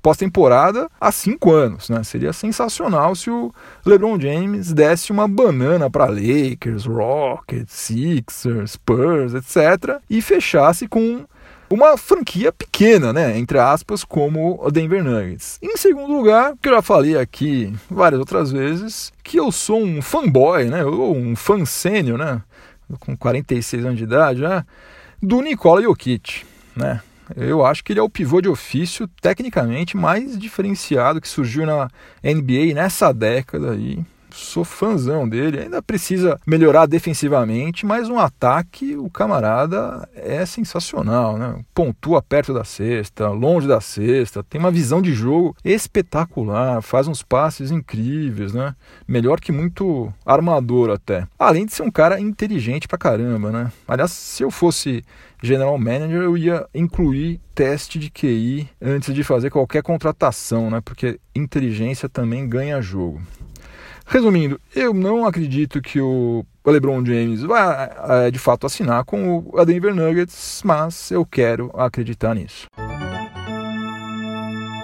pós-temporada 0.00 0.88
há 1.00 1.12
cinco 1.12 1.52
anos. 1.52 1.88
Né? 1.88 2.02
Seria 2.02 2.32
sensacional 2.32 3.14
se 3.14 3.30
o 3.30 3.52
LeBron 3.84 4.18
James 4.20 4.72
desse 4.72 5.12
uma 5.12 5.28
banana 5.28 5.90
para 5.90 6.06
Lakers, 6.06 6.84
Rockets, 6.86 7.72
Sixers, 7.72 8.72
Spurs, 8.72 9.34
etc. 9.34 10.00
e 10.08 10.22
fechasse 10.22 10.88
com 10.88 11.24
uma 11.70 11.96
franquia 11.96 12.50
pequena, 12.50 13.12
né, 13.12 13.38
entre 13.38 13.58
aspas, 13.58 14.02
como 14.02 14.58
o 14.62 14.70
Denver 14.70 15.04
Nuggets. 15.04 15.58
Em 15.62 15.76
segundo 15.76 16.14
lugar, 16.14 16.54
que 16.60 16.68
eu 16.68 16.74
já 16.74 16.82
falei 16.82 17.18
aqui 17.18 17.74
várias 17.90 18.18
outras 18.18 18.50
vezes, 18.50 19.12
que 19.22 19.38
eu 19.38 19.52
sou 19.52 19.82
um 19.82 20.00
fanboy, 20.00 20.64
né, 20.64 20.84
ou 20.84 21.14
um 21.14 21.36
fã 21.36 21.64
sênior, 21.64 22.18
né, 22.18 22.40
com 23.00 23.16
46 23.16 23.84
anos 23.84 23.98
de 23.98 24.04
idade, 24.04 24.40
né, 24.40 24.64
do 25.22 25.42
Nikola 25.42 25.82
Jokic, 25.82 26.44
né. 26.74 27.02
Eu 27.36 27.64
acho 27.64 27.84
que 27.84 27.92
ele 27.92 28.00
é 28.00 28.02
o 28.02 28.08
pivô 28.08 28.40
de 28.40 28.48
ofício 28.48 29.08
tecnicamente 29.20 29.96
mais 29.96 30.38
diferenciado 30.38 31.20
que 31.20 31.28
surgiu 31.28 31.66
na 31.66 31.88
NBA 32.22 32.74
nessa 32.74 33.12
década 33.12 33.72
aí 33.72 34.04
sou 34.30 34.64
fãzão 34.64 35.28
dele. 35.28 35.60
Ainda 35.60 35.82
precisa 35.82 36.38
melhorar 36.46 36.86
defensivamente, 36.86 37.86
mas 37.86 38.08
no 38.08 38.18
ataque 38.18 38.96
o 38.96 39.10
camarada 39.10 40.08
é 40.14 40.44
sensacional, 40.46 41.36
né? 41.36 41.60
Pontua 41.74 42.22
perto 42.22 42.52
da 42.52 42.64
cesta, 42.64 43.28
longe 43.28 43.66
da 43.66 43.80
cesta, 43.80 44.42
tem 44.42 44.60
uma 44.60 44.70
visão 44.70 45.00
de 45.00 45.12
jogo 45.12 45.56
espetacular, 45.64 46.82
faz 46.82 47.08
uns 47.08 47.22
passes 47.22 47.70
incríveis, 47.70 48.52
né? 48.52 48.74
Melhor 49.06 49.40
que 49.40 49.52
muito 49.52 50.12
armador 50.24 50.90
até. 50.90 51.26
Além 51.38 51.66
de 51.66 51.72
ser 51.72 51.82
um 51.82 51.90
cara 51.90 52.20
inteligente 52.20 52.88
pra 52.88 52.98
caramba, 52.98 53.50
né? 53.50 53.72
Aliás, 53.86 54.12
se 54.12 54.42
eu 54.42 54.50
fosse 54.50 55.02
general 55.42 55.78
manager, 55.78 56.22
eu 56.22 56.36
ia 56.36 56.66
incluir 56.74 57.40
teste 57.54 57.98
de 57.98 58.10
QI 58.10 58.68
antes 58.80 59.14
de 59.14 59.22
fazer 59.22 59.50
qualquer 59.50 59.82
contratação, 59.82 60.70
né? 60.70 60.80
Porque 60.84 61.20
inteligência 61.34 62.08
também 62.08 62.48
ganha 62.48 62.80
jogo. 62.80 63.20
Resumindo, 64.10 64.58
eu 64.74 64.94
não 64.94 65.26
acredito 65.26 65.82
que 65.82 66.00
o 66.00 66.44
LeBron 66.66 67.04
James 67.04 67.42
vai 67.42 67.90
é, 68.26 68.30
de 68.30 68.38
fato 68.38 68.66
assinar 68.66 69.04
com 69.04 69.44
o 69.52 69.64
Denver 69.66 69.94
Nuggets, 69.94 70.62
mas 70.64 71.10
eu 71.10 71.26
quero 71.26 71.70
acreditar 71.78 72.34
nisso. 72.34 72.66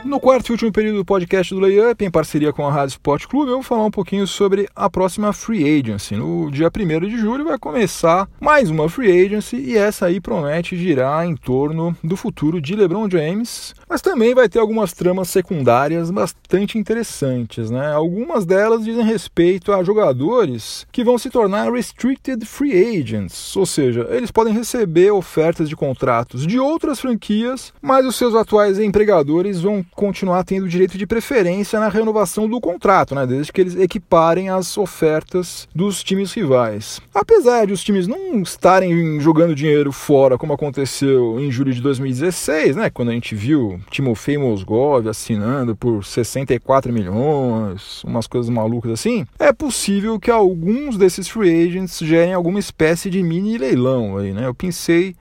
No 0.04 0.20
quarto 0.20 0.50
e 0.50 0.52
último 0.52 0.70
período 0.70 0.98
do 0.98 1.04
podcast 1.04 1.54
do 1.54 1.60
Layup, 1.60 2.04
em 2.04 2.10
parceria 2.10 2.52
com 2.52 2.66
a 2.66 2.70
Rádio 2.70 2.92
Sport 2.92 3.26
Clube, 3.26 3.50
eu 3.50 3.54
vou 3.54 3.62
falar 3.62 3.86
um 3.86 3.90
pouquinho 3.90 4.26
sobre 4.26 4.68
a 4.76 4.90
próxima 4.90 5.32
Free 5.32 5.80
Agency. 5.80 6.14
No 6.14 6.50
dia 6.50 6.68
1 6.68 7.08
de 7.08 7.16
julho 7.16 7.42
vai 7.42 7.58
começar 7.58 8.28
mais 8.38 8.68
uma 8.68 8.86
Free 8.86 9.24
Agency 9.24 9.56
e 9.56 9.78
essa 9.78 10.04
aí 10.04 10.20
promete 10.20 10.76
girar 10.76 11.24
em 11.24 11.34
torno 11.34 11.96
do 12.04 12.18
futuro 12.18 12.60
de 12.60 12.76
LeBron 12.76 13.08
James, 13.08 13.74
mas 13.88 14.02
também 14.02 14.34
vai 14.34 14.46
ter 14.46 14.58
algumas 14.58 14.92
tramas 14.92 15.30
secundárias 15.30 16.10
bastante 16.10 16.76
interessantes. 16.76 17.70
Né? 17.70 17.90
Algumas 17.90 18.44
delas 18.44 18.84
dizem 18.84 19.06
respeito 19.06 19.72
a 19.72 19.82
jogadores 19.82 20.86
que 20.92 21.02
vão 21.02 21.16
se 21.16 21.30
tornar 21.30 21.72
Restricted 21.72 22.44
Free 22.44 23.00
Agents, 23.00 23.56
ou 23.56 23.64
seja, 23.64 24.06
eles 24.10 24.30
podem 24.30 24.52
receber 24.52 25.10
ofertas 25.12 25.66
de 25.66 25.74
contratos 25.74 26.46
de 26.46 26.60
outras 26.60 27.00
franquias, 27.00 27.72
mas 27.80 28.04
os 28.04 28.16
seus 28.16 28.34
atuais 28.34 28.78
empregadores 28.78 29.62
vão 29.62 29.82
continuar 29.94 30.44
tendo 30.44 30.68
direito 30.68 30.98
de 30.98 31.06
preferência 31.06 31.78
na 31.80 31.88
renovação 31.88 32.48
do 32.48 32.60
contrato, 32.60 33.14
né, 33.14 33.26
desde 33.26 33.52
que 33.52 33.60
eles 33.60 33.76
equiparem 33.76 34.50
as 34.50 34.76
ofertas 34.76 35.68
dos 35.74 36.02
times 36.02 36.32
rivais. 36.32 37.00
Apesar 37.14 37.66
de 37.66 37.72
os 37.72 37.82
times 37.82 38.06
não 38.06 38.42
estarem 38.42 39.20
jogando 39.20 39.54
dinheiro 39.54 39.92
fora, 39.92 40.36
como 40.36 40.52
aconteceu 40.52 41.38
em 41.40 41.50
julho 41.50 41.72
de 41.72 41.80
2016, 41.80 42.76
né, 42.76 42.90
quando 42.90 43.10
a 43.10 43.12
gente 43.12 43.34
viu 43.34 43.80
Timofei 43.90 44.38
Mosgov 44.38 45.08
assinando 45.08 45.76
por 45.76 46.04
64 46.04 46.92
milhões, 46.92 48.02
umas 48.04 48.26
coisas 48.26 48.50
malucas 48.50 48.92
assim, 48.92 49.26
é 49.38 49.52
possível 49.52 50.18
que 50.18 50.30
alguns 50.30 50.96
desses 50.96 51.28
free 51.28 51.66
agents 51.66 51.98
gerem 52.00 52.34
alguma 52.34 52.58
espécie 52.58 53.08
de 53.08 53.22
mini 53.22 53.58
leilão 53.58 54.18
aí, 54.18 54.32
né? 54.32 54.46
Eu 54.46 54.54
pensei 54.54 55.14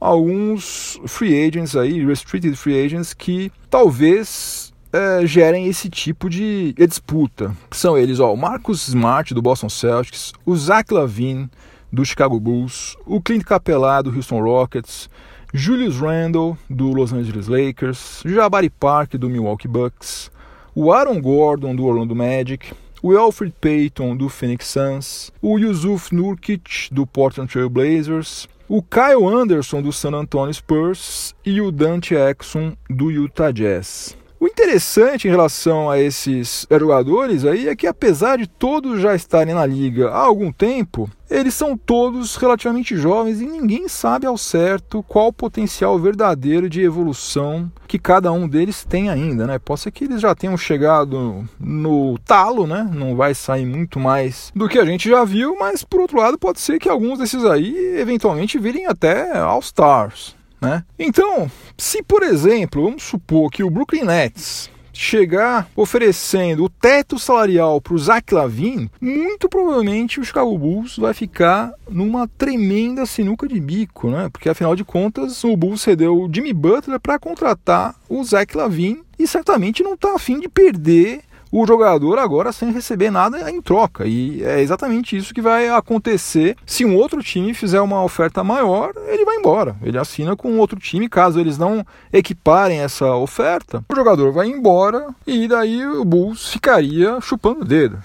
alguns 0.00 1.00
free 1.06 1.34
agents 1.34 1.76
aí, 1.76 2.04
restricted 2.04 2.56
free 2.56 2.78
agents, 2.84 3.12
que 3.12 3.50
talvez 3.70 4.72
é, 4.92 5.26
gerem 5.26 5.66
esse 5.66 5.88
tipo 5.88 6.28
de 6.28 6.72
disputa. 6.74 7.54
São 7.70 7.96
eles, 7.96 8.20
ó, 8.20 8.32
o 8.32 8.36
Marcus 8.36 8.88
Smart, 8.88 9.34
do 9.34 9.42
Boston 9.42 9.68
Celtics, 9.68 10.32
o 10.46 10.56
Zach 10.56 10.92
Lavine, 10.92 11.50
do 11.92 12.04
Chicago 12.04 12.38
Bulls, 12.38 12.96
o 13.06 13.20
Clint 13.20 13.44
Capela, 13.44 14.02
do 14.02 14.14
Houston 14.14 14.40
Rockets, 14.40 15.08
Julius 15.52 15.96
Randle, 15.96 16.56
do 16.68 16.92
Los 16.92 17.12
Angeles 17.12 17.48
Lakers, 17.48 18.22
Jabari 18.24 18.68
Park, 18.68 19.14
do 19.14 19.30
Milwaukee 19.30 19.68
Bucks, 19.68 20.30
o 20.74 20.92
Aaron 20.92 21.20
Gordon, 21.20 21.74
do 21.74 21.84
Orlando 21.84 22.14
Magic, 22.14 22.72
o 23.02 23.16
Alfred 23.16 23.54
Payton, 23.60 24.16
do 24.16 24.28
Phoenix 24.28 24.66
Suns, 24.66 25.32
o 25.40 25.58
Yusuf 25.58 26.14
Nurkic, 26.14 26.88
do 26.92 27.06
Portland 27.06 27.50
Trail 27.50 27.70
Blazers, 27.70 28.46
o 28.68 28.82
Kyle 28.82 29.26
Anderson 29.26 29.80
do 29.80 29.90
San 29.90 30.14
Antonio 30.14 30.52
Spurs 30.52 31.34
e 31.44 31.60
o 31.60 31.72
Dante 31.72 32.14
Exum 32.14 32.76
do 32.88 33.10
Utah 33.10 33.50
Jazz. 33.50 34.16
O 34.40 34.46
interessante 34.46 35.26
em 35.26 35.30
relação 35.32 35.90
a 35.90 35.98
esses 35.98 36.64
jogadores 36.70 37.44
aí 37.44 37.68
é 37.68 37.74
que 37.74 37.88
apesar 37.88 38.38
de 38.38 38.46
todos 38.46 39.00
já 39.00 39.12
estarem 39.12 39.52
na 39.52 39.66
liga 39.66 40.10
há 40.10 40.20
algum 40.20 40.52
tempo, 40.52 41.10
eles 41.28 41.54
são 41.54 41.76
todos 41.76 42.36
relativamente 42.36 42.96
jovens 42.96 43.40
e 43.40 43.46
ninguém 43.46 43.88
sabe 43.88 44.26
ao 44.26 44.38
certo 44.38 45.02
qual 45.02 45.26
o 45.28 45.32
potencial 45.32 45.98
verdadeiro 45.98 46.70
de 46.70 46.80
evolução 46.80 47.70
que 47.88 47.98
cada 47.98 48.30
um 48.30 48.48
deles 48.48 48.84
tem 48.84 49.10
ainda, 49.10 49.44
né? 49.44 49.58
Pode 49.58 49.80
ser 49.80 49.90
que 49.90 50.04
eles 50.04 50.20
já 50.20 50.32
tenham 50.36 50.56
chegado 50.56 51.44
no 51.58 52.16
talo, 52.18 52.64
né? 52.64 52.88
Não 52.94 53.16
vai 53.16 53.34
sair 53.34 53.66
muito 53.66 53.98
mais 53.98 54.52
do 54.54 54.68
que 54.68 54.78
a 54.78 54.84
gente 54.84 55.08
já 55.08 55.24
viu, 55.24 55.56
mas 55.58 55.82
por 55.82 56.00
outro 56.00 56.18
lado 56.18 56.38
pode 56.38 56.60
ser 56.60 56.78
que 56.78 56.88
alguns 56.88 57.18
desses 57.18 57.44
aí 57.44 57.98
eventualmente 57.98 58.56
virem 58.56 58.86
até 58.86 59.36
All-Stars, 59.36 60.37
né? 60.60 60.84
Então, 60.98 61.50
se 61.76 62.02
por 62.02 62.22
exemplo, 62.22 62.84
vamos 62.84 63.02
supor 63.02 63.50
que 63.50 63.62
o 63.62 63.70
Brooklyn 63.70 64.04
Nets 64.04 64.70
chegar 64.98 65.70
oferecendo 65.76 66.64
o 66.64 66.68
teto 66.68 67.20
salarial 67.20 67.80
para 67.80 67.94
o 67.94 67.98
Zach 67.98 68.34
Lavin, 68.34 68.90
muito 69.00 69.48
provavelmente 69.48 70.18
o 70.18 70.24
Chicago 70.24 70.58
Bulls 70.58 70.96
vai 70.96 71.14
ficar 71.14 71.72
numa 71.88 72.26
tremenda 72.26 73.06
sinuca 73.06 73.46
de 73.46 73.60
bico, 73.60 74.10
né? 74.10 74.28
Porque 74.28 74.48
afinal 74.48 74.74
de 74.74 74.82
contas 74.82 75.44
o 75.44 75.56
Bulls 75.56 75.82
cedeu 75.82 76.20
o 76.20 76.28
Jimmy 76.32 76.52
Butler 76.52 76.98
para 76.98 77.18
contratar 77.18 77.94
o 78.08 78.24
Zach 78.24 78.56
Lavin 78.56 79.02
e 79.16 79.26
certamente 79.26 79.84
não 79.84 79.94
está 79.94 80.16
afim 80.16 80.40
de 80.40 80.48
perder 80.48 81.20
o 81.50 81.66
jogador 81.66 82.18
agora 82.18 82.52
sem 82.52 82.72
receber 82.72 83.10
nada 83.10 83.50
em 83.50 83.60
troca. 83.60 84.06
E 84.06 84.42
é 84.42 84.60
exatamente 84.60 85.16
isso 85.16 85.34
que 85.34 85.40
vai 85.40 85.68
acontecer. 85.68 86.56
Se 86.66 86.84
um 86.84 86.96
outro 86.96 87.22
time 87.22 87.54
fizer 87.54 87.80
uma 87.80 88.02
oferta 88.02 88.44
maior, 88.44 88.92
ele 89.06 89.24
vai 89.24 89.36
embora. 89.36 89.76
Ele 89.82 89.98
assina 89.98 90.36
com 90.36 90.58
outro 90.58 90.78
time. 90.78 91.08
Caso 91.08 91.40
eles 91.40 91.58
não 91.58 91.84
equiparem 92.12 92.80
essa 92.80 93.14
oferta, 93.14 93.84
o 93.88 93.94
jogador 93.94 94.32
vai 94.32 94.46
embora 94.48 95.08
e 95.26 95.48
daí 95.48 95.86
o 95.86 96.04
Bulls 96.04 96.50
ficaria 96.50 97.20
chupando 97.20 97.62
o 97.62 97.64
dedo. 97.64 97.98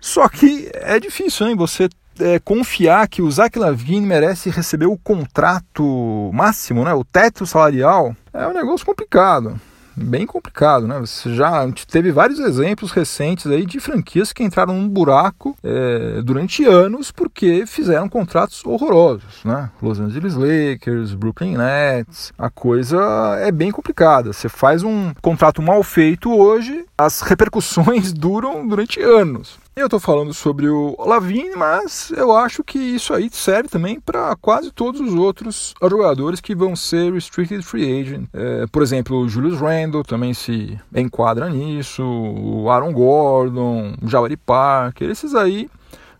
Só 0.00 0.28
que 0.28 0.70
é 0.74 1.00
difícil, 1.00 1.48
hein? 1.48 1.56
Você 1.56 1.88
é, 2.20 2.38
confiar 2.38 3.08
que 3.08 3.22
o 3.22 3.30
Zach 3.30 3.58
Lavine 3.58 4.06
merece 4.06 4.50
receber 4.50 4.86
o 4.86 4.96
contrato 4.96 6.30
máximo, 6.32 6.84
né? 6.84 6.94
O 6.94 7.04
teto 7.04 7.46
salarial 7.46 8.14
é 8.32 8.46
um 8.46 8.54
negócio 8.54 8.86
complicado 8.86 9.60
bem 9.98 10.26
complicado, 10.26 10.86
né? 10.86 10.98
Você 11.00 11.34
já 11.34 11.66
teve 11.90 12.12
vários 12.12 12.38
exemplos 12.38 12.90
recentes 12.90 13.46
aí 13.46 13.66
de 13.66 13.80
franquias 13.80 14.32
que 14.32 14.42
entraram 14.42 14.74
num 14.74 14.88
buraco 14.88 15.56
é, 15.62 16.22
durante 16.22 16.64
anos 16.64 17.10
porque 17.10 17.64
fizeram 17.66 18.08
contratos 18.08 18.64
horrorosos, 18.64 19.44
né? 19.44 19.70
Los 19.82 20.00
Angeles 20.00 20.34
Lakers, 20.34 21.14
Brooklyn 21.14 21.56
Nets, 21.56 22.32
a 22.38 22.48
coisa 22.48 22.98
é 23.40 23.50
bem 23.50 23.70
complicada. 23.70 24.32
Você 24.32 24.48
faz 24.48 24.82
um 24.82 25.12
contrato 25.20 25.62
mal 25.62 25.82
feito 25.82 26.32
hoje, 26.34 26.84
as 26.96 27.20
repercussões 27.20 28.12
duram 28.14 28.66
durante 28.66 29.00
anos. 29.00 29.58
Eu 29.78 29.86
estou 29.86 30.00
falando 30.00 30.34
sobre 30.34 30.68
o 30.68 30.96
Lavine, 30.98 31.54
mas 31.54 32.10
eu 32.10 32.36
acho 32.36 32.64
que 32.64 32.80
isso 32.80 33.14
aí 33.14 33.30
serve 33.30 33.68
também 33.68 34.00
para 34.00 34.34
quase 34.34 34.72
todos 34.72 35.00
os 35.00 35.14
outros 35.14 35.72
jogadores 35.80 36.40
que 36.40 36.52
vão 36.52 36.74
ser 36.74 37.12
restricted 37.12 37.62
free 37.62 38.00
agent. 38.00 38.28
É, 38.32 38.66
por 38.66 38.82
exemplo, 38.82 39.16
o 39.16 39.28
Julius 39.28 39.60
Randle 39.60 40.02
também 40.02 40.34
se 40.34 40.76
enquadra 40.92 41.48
nisso, 41.48 42.02
o 42.02 42.68
Aaron 42.68 42.92
Gordon, 42.92 43.94
o 44.02 44.08
Jabari 44.08 44.36
Parker, 44.36 45.10
esses 45.10 45.32
aí 45.32 45.70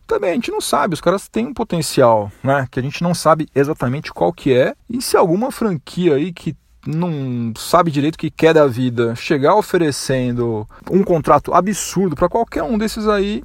também 0.06 0.30
a 0.30 0.34
gente 0.34 0.52
não 0.52 0.60
sabe, 0.60 0.94
os 0.94 1.00
caras 1.00 1.28
têm 1.28 1.48
um 1.48 1.52
potencial, 1.52 2.30
né, 2.42 2.66
que 2.70 2.78
a 2.78 2.82
gente 2.82 3.02
não 3.02 3.12
sabe 3.12 3.48
exatamente 3.54 4.12
qual 4.12 4.32
que 4.32 4.54
é. 4.54 4.74
E 4.88 5.02
se 5.02 5.16
alguma 5.16 5.50
franquia 5.50 6.14
aí 6.14 6.32
que 6.32 6.56
não 6.88 7.52
sabe 7.56 7.90
direito 7.90 8.14
o 8.14 8.18
que 8.18 8.30
quer 8.30 8.54
da 8.54 8.66
vida, 8.66 9.14
chegar 9.14 9.54
oferecendo 9.54 10.66
um 10.90 11.02
contrato 11.02 11.52
absurdo 11.52 12.16
para 12.16 12.28
qualquer 12.28 12.62
um 12.62 12.78
desses 12.78 13.06
aí, 13.06 13.42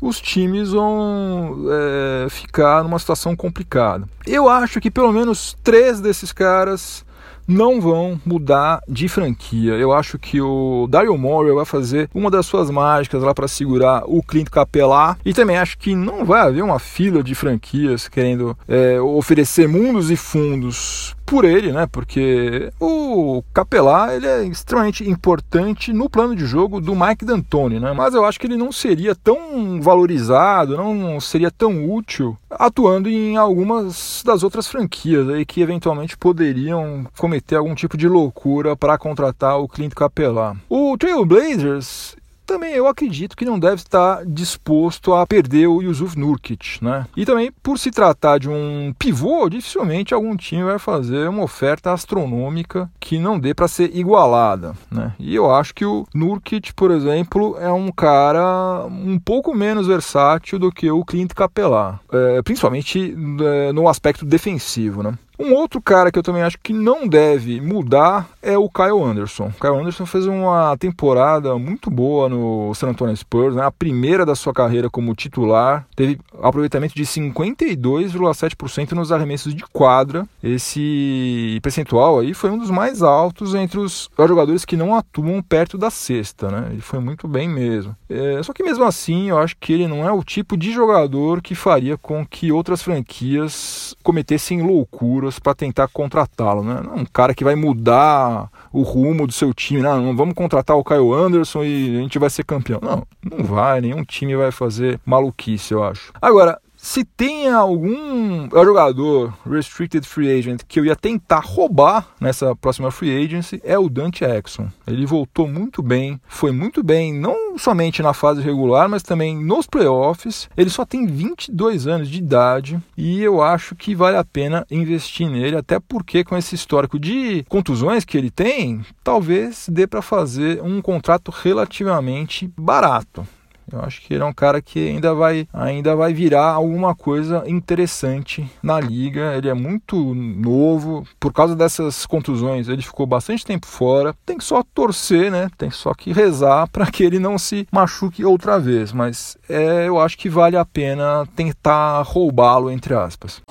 os 0.00 0.20
times 0.20 0.70
vão 0.70 1.66
é, 1.68 2.28
ficar 2.28 2.84
numa 2.84 2.98
situação 2.98 3.34
complicada. 3.34 4.06
Eu 4.26 4.48
acho 4.48 4.80
que 4.80 4.90
pelo 4.90 5.12
menos 5.12 5.56
três 5.64 6.00
desses 6.00 6.32
caras 6.32 7.04
não 7.46 7.80
vão 7.80 8.20
mudar 8.24 8.80
de 8.88 9.08
franquia. 9.08 9.72
Eu 9.72 9.92
acho 9.92 10.18
que 10.18 10.40
o 10.40 10.86
Daryl 10.88 11.18
Morey 11.18 11.54
vai 11.54 11.64
fazer 11.64 12.08
uma 12.14 12.30
das 12.30 12.46
suas 12.46 12.70
mágicas 12.70 13.22
lá 13.22 13.34
para 13.34 13.48
segurar 13.48 14.04
o 14.06 14.22
Clint 14.22 14.48
Capela 14.48 15.16
e 15.24 15.34
também 15.34 15.58
acho 15.58 15.76
que 15.78 15.94
não 15.94 16.24
vai 16.24 16.40
haver 16.40 16.62
uma 16.62 16.78
fila 16.78 17.22
de 17.22 17.34
franquias 17.34 18.08
querendo 18.08 18.56
é, 18.66 19.00
oferecer 19.00 19.68
mundos 19.68 20.10
e 20.10 20.16
fundos 20.16 21.13
por 21.24 21.44
ele, 21.44 21.72
né? 21.72 21.86
Porque 21.86 22.72
o 22.80 23.42
Capelá 23.52 24.14
ele 24.14 24.26
é 24.26 24.44
extremamente 24.44 25.08
importante 25.08 25.92
no 25.92 26.08
plano 26.08 26.36
de 26.36 26.46
jogo 26.46 26.80
do 26.80 26.94
Mike 26.94 27.24
D'Antoni, 27.24 27.80
né? 27.80 27.92
Mas 27.92 28.14
eu 28.14 28.24
acho 28.24 28.38
que 28.38 28.46
ele 28.46 28.56
não 28.56 28.70
seria 28.70 29.14
tão 29.14 29.80
valorizado, 29.80 30.76
não 30.76 31.20
seria 31.20 31.50
tão 31.50 31.90
útil 31.90 32.36
atuando 32.50 33.08
em 33.08 33.36
algumas 33.36 34.22
das 34.24 34.42
outras 34.42 34.68
franquias 34.68 35.28
aí 35.28 35.44
que 35.44 35.60
eventualmente 35.60 36.16
poderiam 36.16 37.06
cometer 37.18 37.56
algum 37.56 37.74
tipo 37.74 37.96
de 37.96 38.08
loucura 38.08 38.76
para 38.76 38.98
contratar 38.98 39.58
o 39.58 39.68
Clint 39.68 39.92
Capelá. 39.94 40.56
O 40.68 40.96
Trailblazers 40.96 42.16
também 42.46 42.72
eu 42.74 42.86
acredito 42.86 43.36
que 43.36 43.44
não 43.44 43.58
deve 43.58 43.76
estar 43.76 44.24
disposto 44.26 45.14
a 45.14 45.26
perder 45.26 45.66
o 45.66 45.82
Yusuf 45.82 46.18
Nurkic, 46.18 46.82
né? 46.82 47.06
E 47.16 47.24
também 47.24 47.50
por 47.62 47.78
se 47.78 47.90
tratar 47.90 48.38
de 48.38 48.48
um 48.48 48.94
pivô, 48.98 49.48
dificilmente 49.48 50.14
algum 50.14 50.36
time 50.36 50.64
vai 50.64 50.78
fazer 50.78 51.28
uma 51.28 51.42
oferta 51.42 51.92
astronômica 51.92 52.90
que 53.00 53.18
não 53.18 53.38
dê 53.38 53.54
para 53.54 53.68
ser 53.68 53.94
igualada, 53.94 54.74
né? 54.90 55.12
E 55.18 55.34
eu 55.34 55.52
acho 55.52 55.74
que 55.74 55.84
o 55.84 56.06
Nurkic, 56.14 56.72
por 56.74 56.90
exemplo, 56.90 57.56
é 57.58 57.72
um 57.72 57.90
cara 57.90 58.86
um 58.86 59.18
pouco 59.18 59.54
menos 59.54 59.86
versátil 59.86 60.58
do 60.58 60.72
que 60.72 60.90
o 60.90 61.04
Clint 61.04 61.32
Capela, 61.34 62.00
é, 62.12 62.42
principalmente 62.42 63.14
é, 63.40 63.72
no 63.72 63.88
aspecto 63.88 64.24
defensivo, 64.24 65.02
né? 65.02 65.14
Um 65.38 65.52
outro 65.54 65.80
cara 65.82 66.12
que 66.12 66.18
eu 66.18 66.22
também 66.22 66.42
acho 66.42 66.58
que 66.62 66.72
não 66.72 67.08
deve 67.08 67.60
mudar 67.60 68.28
é 68.40 68.56
o 68.56 68.68
Kyle 68.68 69.02
Anderson. 69.02 69.46
O 69.46 69.60
Kyle 69.60 69.76
Anderson 69.80 70.06
fez 70.06 70.26
uma 70.26 70.76
temporada 70.76 71.58
muito 71.58 71.90
boa 71.90 72.28
no 72.28 72.72
San 72.74 72.90
Antonio 72.90 73.16
Spurs, 73.16 73.56
né? 73.56 73.64
a 73.64 73.70
primeira 73.70 74.24
da 74.24 74.36
sua 74.36 74.52
carreira 74.52 74.88
como 74.88 75.14
titular. 75.14 75.86
Teve 75.96 76.20
aproveitamento 76.40 76.94
de 76.94 77.02
52,7% 77.04 78.92
nos 78.92 79.10
arremessos 79.10 79.54
de 79.54 79.64
quadra. 79.72 80.24
Esse 80.42 81.58
percentual 81.62 82.20
aí 82.20 82.32
foi 82.32 82.50
um 82.50 82.58
dos 82.58 82.70
mais 82.70 83.02
altos 83.02 83.54
entre 83.54 83.80
os 83.80 84.08
jogadores 84.16 84.64
que 84.64 84.76
não 84.76 84.94
atuam 84.94 85.42
perto 85.42 85.76
da 85.76 85.90
cesta. 85.90 86.48
Né? 86.48 86.68
Ele 86.72 86.80
foi 86.80 87.00
muito 87.00 87.26
bem 87.26 87.48
mesmo. 87.48 87.96
É, 88.08 88.40
só 88.42 88.52
que 88.52 88.62
mesmo 88.62 88.84
assim, 88.84 89.30
eu 89.30 89.38
acho 89.38 89.56
que 89.58 89.72
ele 89.72 89.88
não 89.88 90.06
é 90.06 90.12
o 90.12 90.22
tipo 90.22 90.56
de 90.56 90.70
jogador 90.70 91.42
que 91.42 91.56
faria 91.56 91.98
com 91.98 92.24
que 92.24 92.52
outras 92.52 92.82
franquias 92.82 93.96
cometessem 94.02 94.62
loucura 94.62 95.23
para 95.38 95.54
tentar 95.54 95.88
contratá-lo. 95.88 96.62
Né? 96.62 96.80
Não 96.84 96.92
é 96.96 97.00
um 97.00 97.04
cara 97.04 97.34
que 97.34 97.44
vai 97.44 97.54
mudar 97.54 98.48
o 98.72 98.82
rumo 98.82 99.26
do 99.26 99.32
seu 99.32 99.52
time. 99.52 99.82
Não, 99.82 100.00
não 100.00 100.16
vamos 100.16 100.34
contratar 100.34 100.76
o 100.76 100.84
Kyle 100.84 101.12
Anderson 101.12 101.64
e 101.64 101.98
a 101.98 102.00
gente 102.00 102.18
vai 102.18 102.30
ser 102.30 102.44
campeão. 102.44 102.80
Não, 102.82 103.06
não 103.22 103.44
vai. 103.44 103.80
Nenhum 103.80 104.04
time 104.04 104.36
vai 104.36 104.50
fazer 104.50 105.00
maluquice, 105.04 105.72
eu 105.72 105.82
acho. 105.82 106.12
Agora, 106.20 106.58
se 106.84 107.02
tem 107.02 107.48
algum 107.48 108.46
jogador 108.50 109.32
restricted 109.50 110.06
free 110.06 110.30
agent 110.30 110.60
que 110.68 110.78
eu 110.78 110.84
ia 110.84 110.94
tentar 110.94 111.40
roubar 111.40 112.06
nessa 112.20 112.54
próxima 112.54 112.90
free 112.90 113.24
agency 113.24 113.58
é 113.64 113.78
o 113.78 113.88
Dante 113.88 114.22
Exxon. 114.22 114.68
Ele 114.86 115.06
voltou 115.06 115.48
muito 115.48 115.82
bem, 115.82 116.20
foi 116.28 116.52
muito 116.52 116.82
bem, 116.82 117.10
não 117.10 117.56
somente 117.56 118.02
na 118.02 118.12
fase 118.12 118.42
regular, 118.42 118.86
mas 118.86 119.02
também 119.02 119.34
nos 119.34 119.66
playoffs. 119.66 120.50
Ele 120.54 120.68
só 120.68 120.84
tem 120.84 121.06
22 121.06 121.86
anos 121.86 122.10
de 122.10 122.18
idade 122.18 122.78
e 122.98 123.22
eu 123.22 123.40
acho 123.40 123.74
que 123.74 123.94
vale 123.94 124.18
a 124.18 124.24
pena 124.24 124.66
investir 124.70 125.30
nele, 125.30 125.56
até 125.56 125.80
porque 125.80 126.22
com 126.22 126.36
esse 126.36 126.54
histórico 126.54 126.98
de 126.98 127.46
contusões 127.48 128.04
que 128.04 128.18
ele 128.18 128.30
tem, 128.30 128.84
talvez 129.02 129.70
dê 129.70 129.86
para 129.86 130.02
fazer 130.02 130.62
um 130.62 130.82
contrato 130.82 131.30
relativamente 131.30 132.52
barato. 132.58 133.26
Eu 133.70 133.80
acho 133.80 134.00
que 134.02 134.14
ele 134.14 134.22
é 134.22 134.26
um 134.26 134.32
cara 134.32 134.60
que 134.60 134.88
ainda 134.88 135.14
vai, 135.14 135.48
ainda 135.52 135.96
vai 135.96 136.12
virar 136.12 136.48
alguma 136.48 136.94
coisa 136.94 137.42
interessante 137.46 138.48
na 138.62 138.80
liga. 138.80 139.34
Ele 139.36 139.48
é 139.48 139.54
muito 139.54 140.14
novo, 140.14 141.06
por 141.18 141.32
causa 141.32 141.56
dessas 141.56 142.06
contusões, 142.06 142.68
ele 142.68 142.82
ficou 142.82 143.06
bastante 143.06 143.44
tempo 143.44 143.66
fora. 143.66 144.14
Tem 144.24 144.38
que 144.38 144.44
só 144.44 144.62
torcer, 144.74 145.30
né? 145.30 145.50
Tem 145.56 145.70
só 145.70 145.94
que 145.94 146.12
rezar 146.12 146.68
para 146.72 146.90
que 146.90 147.02
ele 147.02 147.18
não 147.18 147.38
se 147.38 147.66
machuque 147.72 148.24
outra 148.24 148.58
vez. 148.58 148.92
Mas 148.92 149.36
é, 149.48 149.88
eu 149.88 149.98
acho 149.98 150.18
que 150.18 150.28
vale 150.28 150.56
a 150.56 150.64
pena 150.64 151.26
tentar 151.34 152.02
roubá-lo, 152.02 152.70
entre 152.70 152.94
aspas. 152.94 153.42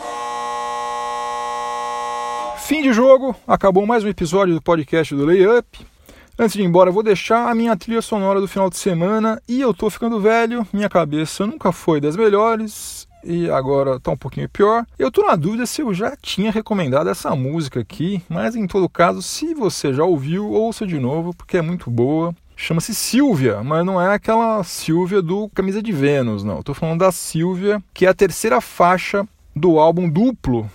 Fim 2.58 2.82
de 2.82 2.94
jogo, 2.94 3.36
acabou 3.46 3.86
mais 3.86 4.06
um 4.06 4.08
episódio 4.08 4.56
do 4.56 4.62
podcast 4.62 5.14
do 5.14 5.26
Layup. 5.26 5.93
Antes 6.38 6.56
de 6.56 6.64
ir 6.64 6.66
embora, 6.66 6.90
vou 6.90 7.04
deixar 7.04 7.48
a 7.48 7.54
minha 7.54 7.78
trilha 7.78 8.02
sonora 8.02 8.42
do 8.42 8.48
final 8.48 8.68
de 8.68 8.76
semana 8.76 9.40
e 9.48 9.62
eu 9.62 9.72
tô 9.72 9.88
ficando 9.88 10.20
velho, 10.20 10.66
minha 10.74 10.90
cabeça 10.90 11.46
nunca 11.46 11.72
foi 11.72 12.02
das 12.02 12.18
melhores 12.18 13.08
e 13.24 13.48
agora 13.52 14.00
tá 14.00 14.10
um 14.10 14.18
pouquinho 14.18 14.50
pior. 14.50 14.84
Eu 14.98 15.12
tô 15.12 15.22
na 15.22 15.36
dúvida 15.36 15.68
se 15.68 15.84
eu 15.84 15.94
já 15.94 16.16
tinha 16.20 16.52
recomendado 16.52 17.08
essa 17.08 17.36
música 17.36 17.82
aqui, 17.82 18.20
mas 18.28 18.56
em 18.56 18.66
todo 18.66 18.90
caso, 18.90 19.22
se 19.22 19.54
você 19.54 19.94
já 19.94 20.04
ouviu, 20.04 20.50
ouça 20.50 20.88
de 20.88 20.98
novo 20.98 21.36
porque 21.36 21.58
é 21.58 21.62
muito 21.62 21.92
boa. 21.92 22.34
Chama-se 22.56 22.96
Silvia, 22.96 23.64
mas 23.64 23.86
não 23.86 24.02
é 24.02 24.12
aquela 24.12 24.64
Silvia 24.64 25.22
do 25.22 25.48
Camisa 25.50 25.84
de 25.84 25.92
Vênus, 25.92 26.44
não. 26.44 26.58
Eu 26.58 26.64
tô 26.64 26.74
falando 26.74 27.02
da 27.02 27.12
Silvia, 27.12 27.80
que 27.94 28.08
é 28.08 28.10
a 28.10 28.14
terceira 28.14 28.60
faixa 28.60 29.24
do 29.56 29.78
álbum 29.78 30.10
duplo 30.10 30.68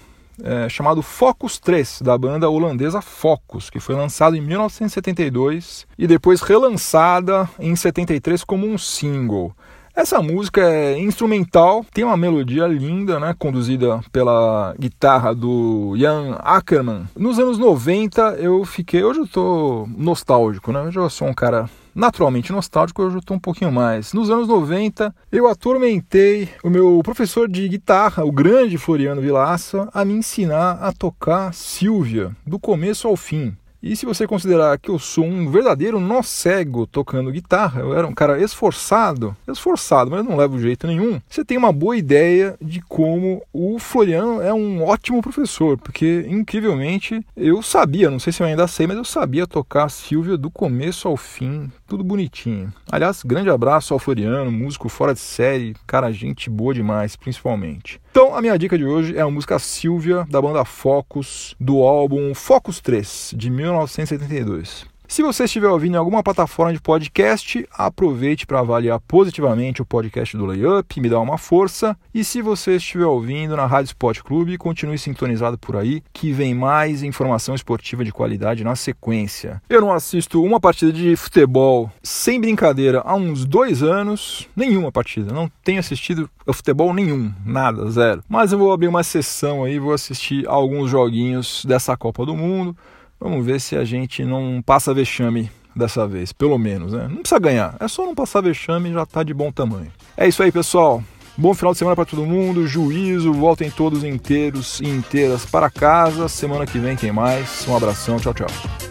é, 0.43 0.69
chamado 0.69 1.03
Focus 1.03 1.59
3, 1.59 2.03
da 2.03 2.17
banda 2.17 2.49
holandesa 2.49 3.01
Focus, 3.01 3.71
que 3.71 3.81
foi 3.81 3.95
lançado 3.95 4.37
em 4.37 4.41
1972 4.41 5.87
e 5.99 6.07
depois 6.07 6.41
relançada 6.41 7.49
em 7.59 7.75
73 7.75 8.45
como 8.45 8.67
um 8.67 8.79
single. 8.79 9.55
Essa 9.99 10.23
música 10.23 10.61
é 10.61 10.97
instrumental, 10.97 11.85
tem 11.93 12.05
uma 12.05 12.17
melodia 12.17 12.69
linda, 12.69 13.19
né, 13.19 13.35
conduzida 13.37 14.01
pela 14.13 14.73
guitarra 14.79 15.35
do 15.35 15.97
Jan 15.97 16.37
Ackerman. 16.39 17.09
Nos 17.17 17.37
anos 17.41 17.59
90 17.59 18.37
eu 18.39 18.65
fiquei, 18.65 19.03
hoje 19.03 19.19
eu 19.19 19.27
tô 19.27 19.89
nostálgico, 19.97 20.71
né? 20.71 20.83
Hoje 20.83 21.01
eu 21.01 21.11
sou 21.11 21.27
um 21.27 21.35
cara 21.35 21.69
naturalmente 21.99 22.53
nostálgico, 22.53 23.03
hoje 23.03 23.17
eu 23.17 23.19
estou 23.19 23.37
um 23.37 23.41
pouquinho 23.41 23.73
mais. 23.73 24.13
Nos 24.13 24.31
anos 24.31 24.47
90, 24.47 25.13
eu 25.33 25.49
atormentei 25.49 26.49
o 26.63 26.71
meu 26.71 27.01
professor 27.03 27.49
de 27.49 27.69
guitarra, 27.69 28.25
o 28.25 28.31
grande 28.31 28.79
Floriano 28.79 29.21
Vilaça, 29.21 29.89
a 29.93 30.05
me 30.05 30.15
ensinar 30.15 30.79
a 30.81 30.93
tocar 30.93 31.53
Silvia, 31.53 32.31
do 32.47 32.59
começo 32.59 33.09
ao 33.09 33.17
fim. 33.17 33.57
E 33.81 33.95
se 33.95 34.05
você 34.05 34.27
considerar 34.27 34.77
que 34.77 34.89
eu 34.89 34.99
sou 34.99 35.25
um 35.25 35.49
verdadeiro 35.51 36.01
nó 36.01 36.21
cego 36.21 36.85
tocando 36.85 37.31
guitarra, 37.31 37.81
eu 37.81 37.97
era 37.97 38.07
um 38.07 38.13
cara 38.13 38.41
esforçado, 38.43 39.37
esforçado, 39.47 40.11
mas 40.11 40.25
não 40.25 40.37
levo 40.37 40.59
jeito 40.59 40.87
nenhum, 40.87 41.21
você 41.29 41.45
tem 41.45 41.57
uma 41.57 41.71
boa 41.71 41.97
ideia 41.97 42.57
de 42.61 42.81
como 42.83 43.41
o 43.53 43.79
Floriano 43.79 44.43
é 44.43 44.53
um 44.53 44.83
ótimo 44.83 45.23
professor, 45.23 45.79
porque 45.79 46.27
incrivelmente 46.29 47.25
eu 47.37 47.63
sabia, 47.63 48.11
não 48.11 48.19
sei 48.19 48.33
se 48.33 48.43
eu 48.43 48.47
ainda 48.49 48.67
sei, 48.67 48.89
mas 48.89 48.97
eu 48.97 49.05
sabia 49.05 49.47
tocar 49.47 49.85
a 49.85 49.89
Silvia 49.89 50.37
do 50.37 50.51
começo 50.51 51.07
ao 51.07 51.17
fim, 51.17 51.71
tudo 51.87 52.03
bonitinho. 52.03 52.73
Aliás, 52.91 53.23
grande 53.23 53.49
abraço 53.49 53.95
ao 53.95 54.01
Floriano, 54.01 54.51
músico 54.51 54.89
fora 54.89 55.15
de 55.15 55.21
série, 55.21 55.77
cara, 55.87 56.11
gente 56.11 56.51
boa 56.51 56.75
demais, 56.75 57.15
principalmente. 57.15 58.01
Então, 58.11 58.35
a 58.35 58.41
minha 58.41 58.59
dica 58.59 58.77
de 58.77 58.85
hoje 58.85 59.17
é 59.17 59.21
a 59.21 59.31
música 59.31 59.61
Silvia, 59.61 60.27
da 60.29 60.43
banda 60.43 60.65
Focus, 60.65 61.55
do 61.61 61.83
álbum 61.83 62.35
Focus 62.35 62.81
3, 62.81 63.35
de 63.37 63.49
1972. 63.69 64.87
Se 65.11 65.23
você 65.23 65.45
estiver 65.45 65.69
ouvindo 65.69 65.95
em 65.95 65.97
alguma 65.97 66.23
plataforma 66.23 66.71
de 66.71 66.83
podcast, 66.83 67.67
aproveite 67.73 68.47
para 68.47 68.61
avaliar 68.61 69.01
positivamente 69.01 69.81
o 69.81 69.87
podcast 69.87 70.37
do 70.37 70.45
Layup, 70.45 71.01
me 71.01 71.09
dá 71.09 71.19
uma 71.19 71.39
força. 71.39 71.97
E 72.13 72.23
se 72.23 72.43
você 72.43 72.77
estiver 72.77 73.07
ouvindo 73.07 73.57
na 73.57 73.65
Rádio 73.65 73.89
Sport 73.89 74.21
Clube, 74.21 74.59
continue 74.59 74.99
sintonizado 74.99 75.57
por 75.57 75.77
aí, 75.79 76.03
que 76.13 76.31
vem 76.31 76.55
mais 76.55 77.03
informação 77.03 77.55
esportiva 77.55 78.05
de 78.05 78.13
qualidade 78.13 78.63
na 78.63 78.77
sequência. 78.77 79.63
Eu 79.67 79.81
não 79.81 79.95
assisto 79.95 80.43
uma 80.43 80.61
partida 80.61 80.93
de 80.93 81.17
futebol 81.17 81.91
sem 82.03 82.39
brincadeira 82.39 83.01
há 83.03 83.15
uns 83.15 83.47
dois 83.47 83.83
anos, 83.83 84.47
nenhuma 84.55 84.93
partida, 84.93 85.33
não 85.33 85.51
tenho 85.65 85.81
assistido 85.81 86.29
futebol 86.53 86.93
nenhum, 86.93 87.33
nada, 87.47 87.91
zero. 87.91 88.23
Mas 88.29 88.53
eu 88.53 88.59
vou 88.59 88.75
abrir 88.75 88.89
uma 88.89 89.03
sessão 89.03 89.65
aí, 89.65 89.79
vou 89.79 89.95
assistir 89.95 90.47
alguns 90.47 90.91
joguinhos 90.91 91.65
dessa 91.65 91.97
Copa 91.97 92.27
do 92.27 92.37
Mundo. 92.37 92.77
Vamos 93.21 93.45
ver 93.45 93.61
se 93.61 93.77
a 93.77 93.85
gente 93.85 94.25
não 94.25 94.63
passa 94.65 94.95
vexame 94.95 95.51
dessa 95.75 96.07
vez, 96.07 96.33
pelo 96.33 96.59
menos, 96.59 96.93
né? 96.93 97.09
Não 97.09 97.19
precisa 97.19 97.39
ganhar, 97.39 97.77
é 97.81 97.89
só 97.89 98.05
não 98.05 98.15
passar 98.15 98.41
vexame 98.41 98.91
e 98.91 98.93
já 98.93 99.07
tá 99.07 99.23
de 99.23 99.35
bom 99.35 99.51
tamanho. 99.51 99.91
É 100.17 100.27
isso 100.27 100.43
aí, 100.43 100.53
pessoal. 100.53 101.03
Bom 101.37 101.55
final 101.55 101.73
de 101.73 101.79
semana 101.79 101.95
para 101.95 102.05
todo 102.05 102.27
mundo, 102.27 102.67
juízo, 102.67 103.33
voltem 103.33 103.71
todos 103.71 104.03
inteiros 104.03 104.81
e 104.81 104.89
inteiras 104.89 105.47
para 105.47 105.71
casa. 105.71 106.29
Semana 106.29 106.67
que 106.67 106.81
vem 106.81 106.97
tem 106.97 107.13
mais. 107.13 107.65
Um 107.69 107.77
abração, 107.77 108.19
tchau, 108.19 108.35
tchau. 108.35 108.88